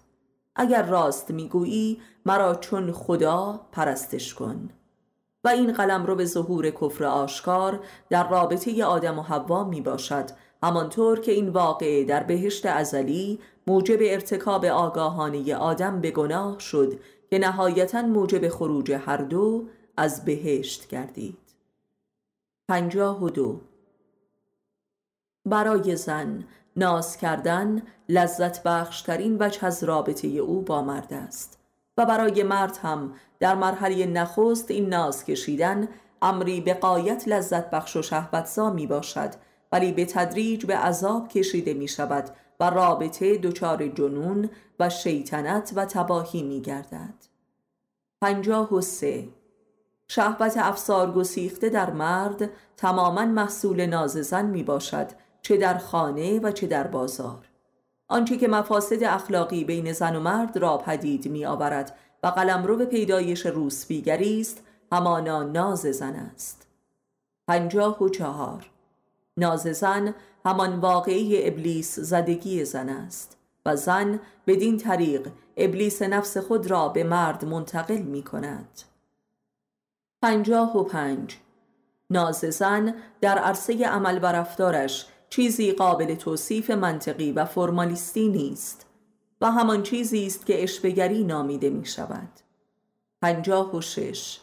اگر 0.56 0.84
راست 0.84 1.32
می‌گویی 1.32 2.02
مرا 2.26 2.56
چون 2.56 2.92
خدا 2.92 3.62
پرستش 3.72 4.34
کن. 4.34 4.70
و 5.44 5.48
این 5.48 5.72
قلم 5.74 6.06
رو 6.06 6.16
به 6.16 6.26
ظهور 6.26 6.70
کفر 6.70 7.04
آشکار 7.04 7.80
در 8.10 8.30
رابطه 8.30 8.86
آدم 8.86 9.20
و 9.20 9.22
حوا 9.22 9.64
می 9.64 9.82
باشد 9.82 10.26
همانطور 10.64 11.20
که 11.20 11.32
این 11.32 11.50
واقعه 11.50 12.04
در 12.04 12.24
بهشت 12.24 12.66
ازلی 12.66 13.40
موجب 13.68 13.98
ارتکاب 14.02 14.66
آگاهانه 14.66 15.56
آدم 15.56 16.02
به 16.02 16.12
گناه 16.12 16.60
شد 16.60 17.00
که 17.30 17.40
نهایتا 17.40 18.02
موجب 18.02 18.50
خروج 18.50 18.92
هر 18.92 19.18
دو 19.18 19.68
از 19.98 20.26
بهشت 20.26 20.88
گردید. 20.88 21.38
پنجاه 22.68 23.24
و 23.24 23.30
دو. 23.30 23.62
برای 25.46 25.96
زن 25.96 26.44
ناز 26.76 27.18
کردن 27.18 27.82
لذت 28.10 28.64
بخشترین 28.64 29.38
وجه 29.40 29.66
از 29.66 29.84
رابطه 29.84 30.28
او 30.28 30.62
با 30.62 30.82
مرد 30.82 31.14
است 31.14 31.60
و 31.98 32.06
برای 32.06 32.44
مرد 32.44 32.78
هم 32.78 33.14
در 33.40 33.56
مرحله 33.56 34.06
نخست 34.06 34.72
این 34.72 34.90
ناز 34.90 35.26
کشیدن 35.26 35.88
امری 36.22 36.62
به 36.62 36.74
قایت 36.74 37.28
لذت 37.28 37.70
بخش 37.70 37.96
و 37.96 38.02
شهوتزا 38.02 38.70
می 38.70 38.88
باشد 38.88 39.30
ولی 39.72 39.92
به 39.92 40.06
تدریج 40.06 40.66
به 40.66 40.76
عذاب 40.76 41.28
کشیده 41.28 41.74
می 41.74 41.88
شود 41.88 42.30
و 42.60 42.70
رابطه 42.70 43.38
دچار 43.38 43.88
جنون 43.88 44.50
و 44.80 44.90
شیطنت 44.90 45.74
و 45.76 45.86
تباهی 45.86 46.44
می 46.44 46.62
گردد 46.62 47.14
پنجاه 48.22 48.74
و 48.74 48.82
سه. 48.82 49.28
شهوت 50.08 50.58
افسار 50.58 51.12
گسیخته 51.12 51.70
در 51.70 51.90
مرد 51.90 52.50
تماما 52.78 53.26
محصول 53.26 53.86
ناز 53.86 54.12
زن 54.12 54.46
می 54.46 54.64
باشد 54.64 55.08
چه 55.42 55.58
در 55.58 55.78
خانه 55.78 56.40
و 56.40 56.52
چه 56.52 56.68
در 56.68 56.88
بازار. 56.88 57.50
آنچه 58.08 58.38
که 58.38 58.48
مفاسد 58.48 59.04
اخلاقی 59.04 59.64
بین 59.64 59.94
زن 59.94 60.16
و 60.16 60.20
مرد 60.20 60.58
را 60.58 60.78
پدید 60.78 61.28
می 61.28 61.46
آورد 61.46 61.98
و 62.24 62.32
به 62.78 62.86
پیدایش 62.86 63.46
روسبیگری 63.46 64.42
است 64.42 64.64
همانا 64.92 65.44
ناز 65.44 65.80
زن 65.80 66.16
است. 66.16 66.68
پنجاه 67.48 68.04
و 68.04 68.10
چهار. 68.10 68.70
ناز 69.38 69.62
زن 69.62 70.16
همان 70.46 70.80
واقعی 70.80 71.48
ابلیس 71.48 72.00
زدگی 72.00 72.66
زن 72.66 72.90
است 72.90 73.38
و 73.66 73.76
زن 73.76 74.20
بدین 74.48 74.78
طریق 74.78 75.28
ابلیس 75.58 76.02
نفس 76.02 76.38
خود 76.38 76.68
را 76.68 76.88
به 76.88 77.04
مرد 77.04 77.46
منتقل 77.46 78.02
می 78.02 78.24
کند. 78.24 78.82
پنجاه 80.22 80.78
و 80.78 80.84
پنج. 80.84 81.38
ناز 82.10 82.36
زن 82.36 82.96
در 83.22 83.38
عرصه 83.38 83.86
عمل 83.86 84.20
و 84.22 84.26
رفتارش 84.26 85.06
چیزی 85.30 85.72
قابل 85.72 86.16
توصیف 86.16 86.72
منطقی 86.72 87.32
و 87.32 87.46
فرمالیستی 87.46 88.28
نیست 88.28 88.86
و 89.42 89.52
همان 89.52 89.84
چیزی 89.84 90.26
است 90.26 90.46
که 90.46 90.64
اشبگری 90.64 91.24
نامیده 91.24 91.70
می 91.70 91.86
شود. 91.86 92.30
پنجاه 93.22 93.76
و 93.76 93.82
شش. 93.82 94.40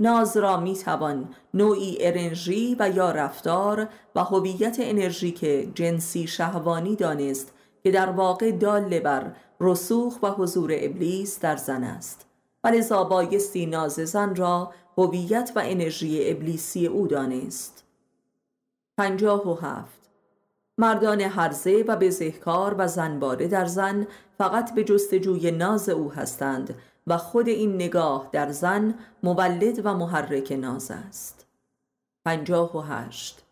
ناز 0.00 0.36
را 0.36 0.60
می 0.60 0.74
توان 0.74 1.34
نوعی 1.54 1.96
انرژی 2.00 2.76
و 2.78 2.90
یا 2.90 3.10
رفتار 3.12 3.88
و 4.14 4.24
هویت 4.24 4.76
انرژیک 4.80 5.40
جنسی 5.74 6.26
شهوانی 6.26 6.96
دانست 6.96 7.52
که 7.82 7.90
در 7.90 8.10
واقع 8.10 8.50
دال 8.50 9.00
بر 9.00 9.32
رسوخ 9.60 10.22
و 10.22 10.30
حضور 10.30 10.70
ابلیس 10.74 11.40
در 11.40 11.56
زن 11.56 11.84
است. 11.84 12.26
ولذا 12.64 13.04
بایستی 13.04 13.66
ناز 13.66 13.92
زن 13.92 14.34
را 14.34 14.72
هویت 14.98 15.52
و 15.56 15.62
انرژی 15.64 16.30
ابلیسی 16.30 16.86
او 16.86 17.06
دانست. 17.06 17.84
پنجاه 18.98 19.48
و 19.48 19.54
هفت. 19.54 19.98
مردان 20.78 21.20
حرزه 21.20 21.84
و 21.88 21.96
بزهکار 21.96 22.74
و 22.78 22.88
زنباره 22.88 23.48
در 23.48 23.66
زن 23.66 24.06
فقط 24.38 24.74
به 24.74 24.84
جستجوی 24.84 25.50
ناز 25.50 25.88
او 25.88 26.12
هستند 26.12 26.74
و 27.08 27.18
خود 27.18 27.48
این 27.48 27.74
نگاه 27.74 28.28
در 28.32 28.50
زن 28.50 28.94
مولد 29.22 29.86
و 29.86 29.94
محرک 29.94 30.52
ناز 30.52 30.90
است. 30.90 31.46
پنجاه 32.24 32.76
و 32.76 32.80
هشت. 32.80 33.42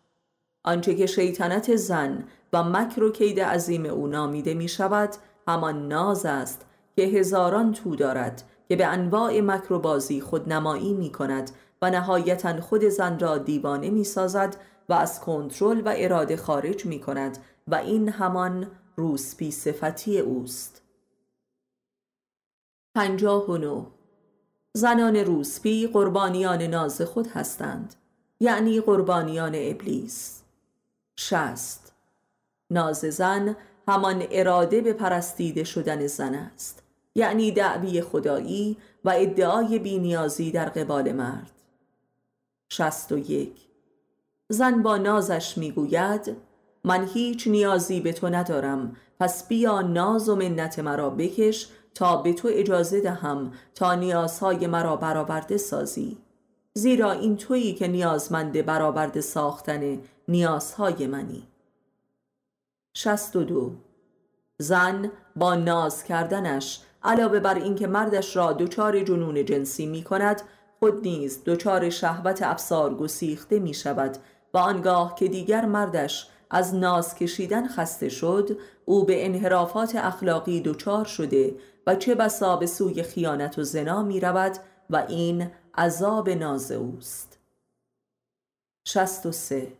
آنچه 0.63 0.95
که 0.95 1.05
شیطنت 1.05 1.75
زن 1.75 2.23
و 2.53 2.63
مکر 2.63 3.03
و 3.03 3.11
کید 3.11 3.39
عظیم 3.39 3.85
او 3.85 4.07
نامیده 4.07 4.53
می 4.53 4.67
شود 4.67 5.09
همان 5.47 5.87
ناز 5.87 6.25
است 6.25 6.65
که 6.95 7.01
هزاران 7.01 7.73
تو 7.73 7.95
دارد 7.95 8.43
که 8.69 8.75
به 8.75 8.85
انواع 8.85 9.41
مکر 9.41 9.73
و 9.73 9.79
بازی 9.79 10.21
خودنمایی 10.21 10.93
می 10.93 11.11
کند 11.11 11.51
و 11.81 11.89
نهایتا 11.89 12.61
خود 12.61 12.83
زن 12.83 13.19
را 13.19 13.37
دیوانه 13.37 13.89
می 13.89 14.03
سازد 14.03 14.55
و 14.89 14.93
از 14.93 15.19
کنترل 15.19 15.81
و 15.85 15.93
اراده 15.97 16.37
خارج 16.37 16.85
می 16.85 16.99
کند 16.99 17.37
و 17.67 17.75
این 17.75 18.09
همان 18.09 18.67
روسپی 18.95 19.51
صفتی 19.51 20.19
اوست. 20.19 20.76
پنجاه 22.97 23.45
و 23.45 23.57
نو 23.57 23.85
زنان 24.73 25.15
روسپی 25.15 25.87
قربانیان 25.87 26.61
ناز 26.61 27.01
خود 27.01 27.27
هستند 27.27 27.95
یعنی 28.39 28.81
قربانیان 28.81 29.51
ابلیس. 29.55 30.41
شست 31.19 31.93
ناز 32.69 32.97
زن 32.97 33.55
همان 33.87 34.23
اراده 34.31 34.81
به 34.81 34.93
پرستیده 34.93 35.63
شدن 35.63 36.07
زن 36.07 36.35
است 36.35 36.83
یعنی 37.15 37.51
دعوی 37.51 38.01
خدایی 38.01 38.77
و 39.05 39.09
ادعای 39.15 39.79
بینیازی 39.79 40.51
در 40.51 40.69
قبال 40.69 41.11
مرد. 41.11 41.51
شست 42.69 43.11
و 43.11 43.17
یک. 43.17 43.67
زن 44.49 44.83
با 44.83 44.97
نازش 44.97 45.57
می‌گوید 45.57 46.37
من 46.83 47.07
هیچ 47.07 47.47
نیازی 47.47 47.99
به 47.99 48.13
تو 48.13 48.29
ندارم 48.29 48.95
پس 49.19 49.47
بیا 49.47 49.81
ناز 49.81 50.29
و 50.29 50.35
منت 50.35 50.79
مرا 50.79 51.09
بکش 51.09 51.67
تا 51.97 52.17
به 52.17 52.33
تو 52.33 52.47
اجازه 52.51 53.01
دهم 53.01 53.51
تا 53.75 53.95
نیازهای 53.95 54.67
مرا 54.67 54.95
برآورده 54.95 55.57
سازی. 55.57 56.17
زیرا 56.73 57.11
این 57.11 57.37
تویی 57.37 57.73
که 57.73 57.87
نیازمند 57.87 58.65
برآورده 58.65 59.21
ساختن 59.21 59.99
نیازهای 60.27 61.07
منی. 61.07 61.47
شست 62.97 63.35
و 63.35 63.43
دو. 63.43 63.71
زن 64.57 65.11
با 65.35 65.55
ناز 65.55 66.03
کردنش 66.03 66.81
علاوه 67.03 67.39
بر 67.39 67.55
اینکه 67.55 67.87
مردش 67.87 68.35
را 68.35 68.53
دچار 68.53 69.03
جنون 69.03 69.45
جنسی 69.45 69.85
می 69.85 70.03
کند 70.03 70.41
خود 70.79 71.01
نیز 71.07 71.43
دچار 71.45 71.89
شهوت 71.89 72.41
افسار 72.41 72.95
گسیخته 72.95 73.59
می 73.59 73.73
شود 73.73 74.17
و 74.53 74.57
آنگاه 74.57 75.15
که 75.15 75.27
دیگر 75.27 75.65
مردش 75.65 76.29
از 76.49 76.75
ناز 76.75 77.15
کشیدن 77.15 77.67
خسته 77.67 78.09
شد 78.09 78.57
او 78.85 79.05
به 79.05 79.25
انحرافات 79.25 79.95
اخلاقی 79.95 80.61
دچار 80.61 81.05
شده 81.05 81.55
و 81.87 81.95
چه 81.95 82.15
بسا 82.15 82.55
به 82.55 82.65
سوی 82.65 83.03
خیانت 83.03 83.59
و 83.59 83.63
زنا 83.63 84.03
می 84.03 84.19
رود 84.19 84.57
و 84.89 84.95
این 85.07 85.51
عذاب 85.77 86.29
ناز 86.29 86.71
اوست 86.71 87.39
شست 88.87 89.25
و 89.25 89.31
سه. 89.31 89.71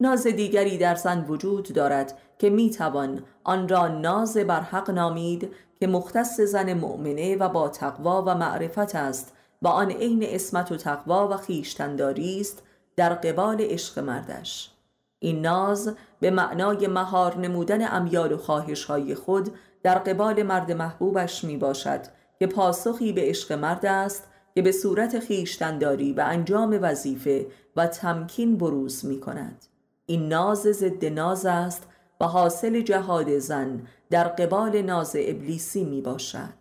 ناز 0.00 0.26
دیگری 0.26 0.78
در 0.78 0.94
زن 0.94 1.24
وجود 1.28 1.72
دارد 1.72 2.18
که 2.38 2.50
می 2.50 2.70
توان 2.70 3.24
آن 3.44 3.68
را 3.68 3.88
ناز 3.88 4.36
بر 4.36 4.60
حق 4.60 4.90
نامید 4.90 5.54
که 5.80 5.86
مختص 5.86 6.40
زن 6.40 6.72
مؤمنه 6.72 7.36
و 7.36 7.48
با 7.48 7.68
تقوا 7.68 8.22
و 8.22 8.34
معرفت 8.34 8.94
است 8.94 9.32
و 9.62 9.68
آن 9.68 9.90
عین 9.90 10.24
اسمت 10.26 10.72
و 10.72 10.76
تقوا 10.76 11.28
و 11.28 11.36
خیشتنداری 11.36 12.40
است 12.40 12.62
در 12.96 13.14
قبال 13.14 13.56
عشق 13.60 13.98
مردش. 13.98 14.70
این 15.18 15.40
ناز 15.40 15.96
به 16.20 16.30
معنای 16.30 16.86
مهار 16.86 17.36
نمودن 17.36 17.94
امیال 17.94 18.32
و 18.32 18.36
خواهش 18.36 18.84
های 18.84 19.14
خود 19.14 19.50
در 19.88 19.98
قبال 19.98 20.42
مرد 20.42 20.72
محبوبش 20.72 21.44
می 21.44 21.56
باشد 21.56 22.00
که 22.38 22.46
پاسخی 22.46 23.12
به 23.12 23.20
عشق 23.20 23.52
مرد 23.52 23.86
است 23.86 24.24
که 24.54 24.62
به 24.62 24.72
صورت 24.72 25.18
خیشتنداری 25.18 26.12
و 26.12 26.20
انجام 26.20 26.78
وظیفه 26.82 27.46
و 27.76 27.86
تمکین 27.86 28.58
بروز 28.58 29.06
می 29.06 29.20
کند 29.20 29.64
این 30.06 30.28
ناز 30.28 30.58
ضد 30.58 31.04
ناز 31.04 31.46
است 31.46 31.86
و 32.20 32.24
حاصل 32.24 32.80
جهاد 32.80 33.38
زن 33.38 33.86
در 34.10 34.28
قبال 34.28 34.82
ناز 34.82 35.16
ابلیسی 35.18 35.84
می 35.84 36.00
باشد 36.00 36.54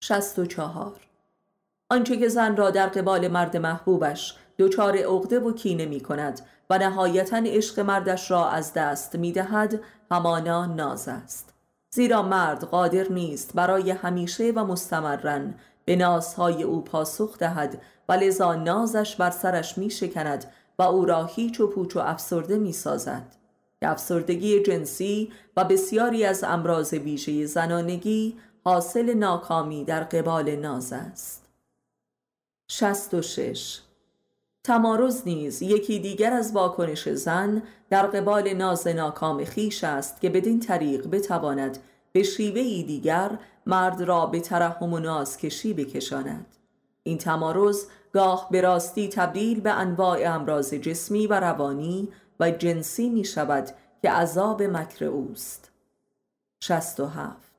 شست 0.00 0.38
و 0.38 0.46
چهار. 0.46 1.00
آنچه 1.90 2.16
که 2.16 2.28
زن 2.28 2.56
را 2.56 2.70
در 2.70 2.86
قبال 2.86 3.28
مرد 3.28 3.56
محبوبش 3.56 4.36
دچار 4.58 4.96
عقده 4.96 5.40
و 5.40 5.52
کینه 5.52 5.86
می 5.86 6.00
کند 6.00 6.40
و 6.70 6.78
نهایتا 6.78 7.42
عشق 7.46 7.80
مردش 7.80 8.30
را 8.30 8.48
از 8.48 8.72
دست 8.72 9.16
می 9.16 9.32
دهد 9.32 9.80
همانا 10.10 10.66
ناز 10.66 11.08
است. 11.08 11.54
زیرا 11.90 12.22
مرد 12.22 12.64
قادر 12.64 13.08
نیست 13.08 13.52
برای 13.54 13.90
همیشه 13.90 14.52
و 14.56 14.64
مستمرن. 14.64 15.54
به 15.84 15.96
نازهای 15.96 16.62
او 16.62 16.84
پاسخ 16.84 17.38
دهد 17.38 17.82
و 18.08 18.12
لذا 18.12 18.54
نازش 18.54 19.16
بر 19.16 19.30
سرش 19.30 19.78
می 19.78 19.90
شکند 19.90 20.44
و 20.78 20.82
او 20.82 21.04
را 21.04 21.24
هیچ 21.24 21.60
و 21.60 21.66
پوچ 21.66 21.96
و 21.96 22.00
افسرده 22.00 22.58
می 22.58 22.72
سازد 22.72 23.34
افسردگی 23.82 24.62
جنسی 24.62 25.32
و 25.56 25.64
بسیاری 25.64 26.24
از 26.24 26.44
امراض 26.44 26.92
ویژه 26.92 27.46
زنانگی 27.46 28.36
حاصل 28.64 29.14
ناکامی 29.14 29.84
در 29.84 30.04
قبال 30.04 30.56
ناز 30.56 30.92
است. 30.92 31.48
شست 32.70 33.14
و 33.14 33.22
شش. 33.22 33.80
تمارز 34.64 35.22
نیز 35.26 35.62
یکی 35.62 35.98
دیگر 35.98 36.32
از 36.32 36.52
واکنش 36.52 37.08
زن 37.08 37.62
در 37.90 38.06
قبال 38.06 38.52
ناز 38.52 38.86
ناکام 38.86 39.44
خیش 39.44 39.84
است 39.84 40.20
که 40.20 40.30
بدین 40.30 40.60
طریق 40.60 41.06
بتواند 41.10 41.78
به 42.12 42.22
شیوهی 42.22 42.82
دیگر 42.82 43.38
مرد 43.66 44.02
را 44.02 44.26
به 44.26 44.40
ترحم 44.40 44.92
و 44.92 44.98
نازکشی 44.98 45.74
بکشاند. 45.74 46.46
این 47.02 47.18
تمارز 47.18 47.86
گاه 48.12 48.48
به 48.50 48.60
راستی 48.60 49.08
تبدیل 49.08 49.60
به 49.60 49.70
انواع 49.70 50.34
امراض 50.34 50.74
جسمی 50.74 51.26
و 51.26 51.40
روانی 51.40 52.08
و 52.40 52.50
جنسی 52.50 53.08
می 53.08 53.24
شود 53.24 53.68
که 54.02 54.10
عذاب 54.10 54.62
مکر 54.62 55.04
اوست. 55.04 55.70
شست 56.60 57.00
و 57.00 57.06
هفت. 57.06 57.52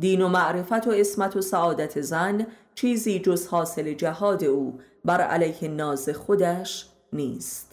دین 0.00 0.22
و 0.22 0.28
معرفت 0.28 0.86
و 0.86 0.90
اسمت 0.90 1.36
و 1.36 1.40
سعادت 1.40 2.00
زن 2.00 2.46
چیزی 2.74 3.18
جز 3.18 3.46
حاصل 3.46 3.94
جهاد 3.94 4.44
او 4.44 4.80
بر 5.04 5.20
علیه 5.20 5.68
ناز 5.68 6.08
خودش 6.08 6.86
نیست. 7.12 7.67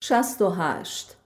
شست 0.00 0.42
و 0.42 0.50
هشت 0.50 1.16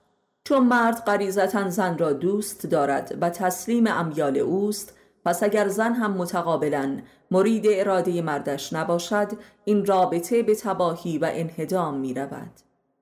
چون 0.45 0.67
مرد 0.67 1.05
غریزتا 1.05 1.69
زن 1.69 1.99
را 1.99 2.13
دوست 2.13 2.67
دارد 2.67 3.19
و 3.21 3.31
تسلیم 3.31 3.87
امیال 3.87 4.37
اوست 4.37 4.97
پس 5.25 5.43
اگر 5.43 5.69
زن 5.69 5.93
هم 5.93 6.13
متقابلا 6.13 6.99
مرید 7.31 7.65
اراده 7.69 8.23
مردش 8.23 8.73
نباشد 8.73 9.29
این 9.65 9.87
رابطه 9.87 10.43
به 10.43 10.55
تباهی 10.55 11.19
و 11.19 11.31
انهدام 11.33 11.95
می 11.95 12.15
رود. 12.15 12.51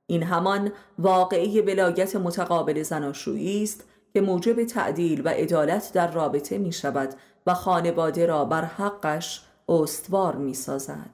این 0.06 0.22
همان 0.22 0.72
واقعی 0.98 1.60
ولایت 1.60 2.16
متقابل 2.16 2.82
زناشویی 2.82 3.62
است 3.62 3.84
که 4.12 4.20
موجب 4.20 4.64
تعدیل 4.64 5.22
و 5.24 5.28
عدالت 5.28 5.92
در 5.92 6.10
رابطه 6.10 6.58
می 6.58 6.72
شود 6.72 7.14
و 7.46 7.54
خانواده 7.54 8.26
را 8.26 8.44
بر 8.44 8.64
حقش 8.64 9.44
استوار 9.68 10.36
می 10.36 10.54
سازد. 10.54 11.10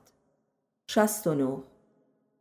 69 0.87 1.57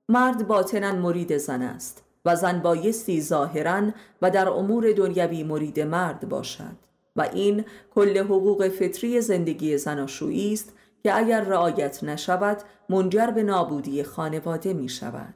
مرد 0.09 0.47
باطنا 0.47 0.91
مرید 0.91 1.37
زن 1.37 1.61
است 1.61 2.04
و 2.25 2.35
زن 2.35 2.59
بایستی 2.59 3.21
ظاهرا 3.21 3.81
و 4.21 4.31
در 4.31 4.49
امور 4.49 4.91
دنیوی 4.91 5.43
مرید 5.43 5.79
مرد 5.79 6.29
باشد 6.29 6.75
و 7.15 7.21
این 7.21 7.65
کل 7.95 8.17
حقوق 8.17 8.67
فطری 8.67 9.21
زندگی 9.21 9.77
زناشویی 9.77 10.53
است 10.53 10.73
که 11.03 11.17
اگر 11.17 11.41
رعایت 11.41 12.03
نشود 12.03 12.57
منجر 12.89 13.27
به 13.27 13.43
نابودی 13.43 14.03
خانواده 14.03 14.73
می 14.73 14.89
شود 14.89 15.33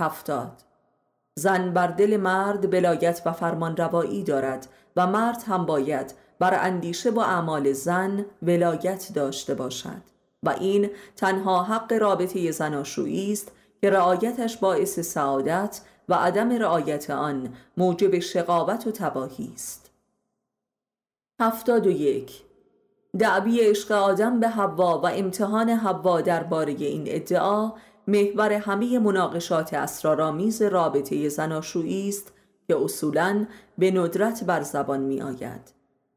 هفتاد. 0.00 0.62
زن 1.34 1.72
بر 1.72 1.86
دل 1.86 2.16
مرد 2.16 2.70
بلایت 2.70 3.22
و 3.26 3.32
فرمان 3.32 3.76
روایی 3.76 4.22
دارد 4.22 4.68
و 4.96 5.06
مرد 5.06 5.42
هم 5.46 5.66
باید 5.66 6.14
بر 6.38 6.66
اندیشه 6.66 7.10
با 7.10 7.24
اعمال 7.24 7.72
زن 7.72 8.24
ولایت 8.42 9.10
داشته 9.14 9.54
باشد 9.54 10.02
و 10.42 10.50
این 10.50 10.90
تنها 11.16 11.62
حق 11.62 11.92
رابطه 11.92 12.50
زناشویی 12.50 13.32
است 13.32 13.52
که 13.80 13.90
رعایتش 13.90 14.56
باعث 14.56 15.00
سعادت 15.00 15.80
و 16.08 16.14
عدم 16.14 16.50
رعایت 16.50 17.10
آن 17.10 17.54
موجب 17.76 18.18
شقاوت 18.18 18.86
و 18.86 18.90
تباهی 18.90 19.50
است. 19.54 19.90
هفتاد 21.40 21.86
و 21.86 21.90
یک. 21.90 22.42
دعوی 23.18 23.60
عشق 23.60 23.92
آدم 23.92 24.40
به 24.40 24.48
حوا 24.48 24.98
و 24.98 25.06
امتحان 25.06 25.68
حوا 25.68 26.20
درباره 26.20 26.72
این 26.72 27.04
ادعا 27.06 27.72
محور 28.06 28.52
همه 28.52 28.98
مناقشات 28.98 29.74
اسرارآمیز 29.74 30.62
رابطه 30.62 31.28
زناشویی 31.28 32.08
است 32.08 32.32
که 32.68 32.76
اصولا 32.76 33.46
به 33.78 33.90
ندرت 33.90 34.44
بر 34.44 34.62
زبان 34.62 35.00
می 35.00 35.22
آید 35.22 35.72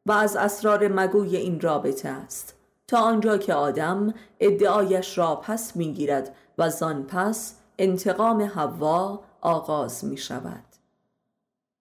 و 0.06 0.12
از 0.12 0.36
اسرار 0.36 0.88
مگوی 0.88 1.36
این 1.38 1.62
رابطه 1.62 2.10
است 2.10 2.56
تا 2.88 3.00
آنجا 3.00 3.38
که 3.38 3.54
آدم 3.54 4.14
ادعایش 4.40 5.18
را 5.18 5.36
پس 5.36 5.76
می 5.76 5.94
گیرد 5.94 6.36
و 6.58 6.70
زان 6.70 7.04
پس 7.04 7.56
انتقام 7.78 8.42
حوا 8.42 9.20
آغاز 9.42 10.06
می 10.06 10.18
شود. 10.18 10.64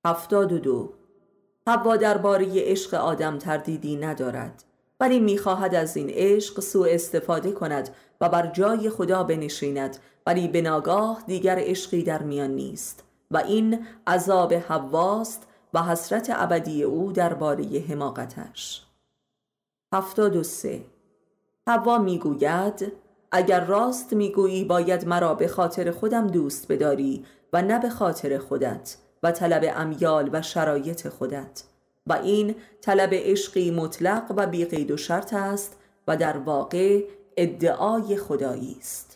هفتاد 0.04 0.52
و 0.52 0.58
دو. 0.58 0.92
حوا 1.66 1.96
درباره 1.96 2.46
عشق 2.54 2.94
آدم 2.94 3.38
تردیدی 3.38 3.96
ندارد 3.96 4.64
ولی 5.00 5.20
می‌خواهد 5.20 5.74
از 5.74 5.96
این 5.96 6.10
عشق 6.10 6.60
سوء 6.60 6.88
استفاده 6.90 7.52
کند 7.52 7.94
و 8.20 8.28
بر 8.28 8.46
جای 8.46 8.90
خدا 8.90 9.24
بنشیند 9.24 9.96
ولی 10.26 10.48
به 10.48 10.62
ناگاه 10.62 11.22
دیگر 11.26 11.56
عشقی 11.58 12.02
در 12.02 12.22
میان 12.22 12.50
نیست. 12.50 13.04
و 13.30 13.36
این 13.36 13.86
عذاب 14.06 14.54
حواست 14.54 15.46
و 15.74 15.82
حسرت 15.82 16.30
ابدی 16.34 16.82
او 16.82 17.12
درباره 17.12 17.64
حماقتش. 17.88 18.86
هفتاد 19.94 20.36
و 20.36 20.42
سه. 20.42 20.84
حوا 21.68 21.98
می‌گوید 21.98 22.92
اگر 23.33 23.64
راست 23.64 24.12
می‌گویی 24.12 24.64
باید 24.64 25.09
مرا 25.09 25.35
به 25.35 25.49
خاطر 25.49 25.91
خودم 25.91 26.26
دوست 26.26 26.72
بداری 26.72 27.24
و 27.53 27.62
نه 27.62 27.78
به 27.78 27.91
خاطر 27.91 28.39
خودت 28.39 28.97
و 29.22 29.33
طلب 29.33 29.72
امیال 29.76 30.30
و 30.33 30.43
شرایط 30.43 31.09
خودت. 31.09 31.62
و 32.07 32.12
این 32.12 32.55
طلب 32.80 33.11
عشقی 33.12 33.70
مطلق 33.70 34.33
و 34.37 34.47
بیقید 34.47 34.91
و 34.91 34.97
شرط 34.97 35.35
است 35.35 35.76
و 36.09 36.16
در 36.16 36.39
واقع 36.39 37.05
ادعای 37.37 38.16
خدایی 38.16 38.76
است. 38.80 39.11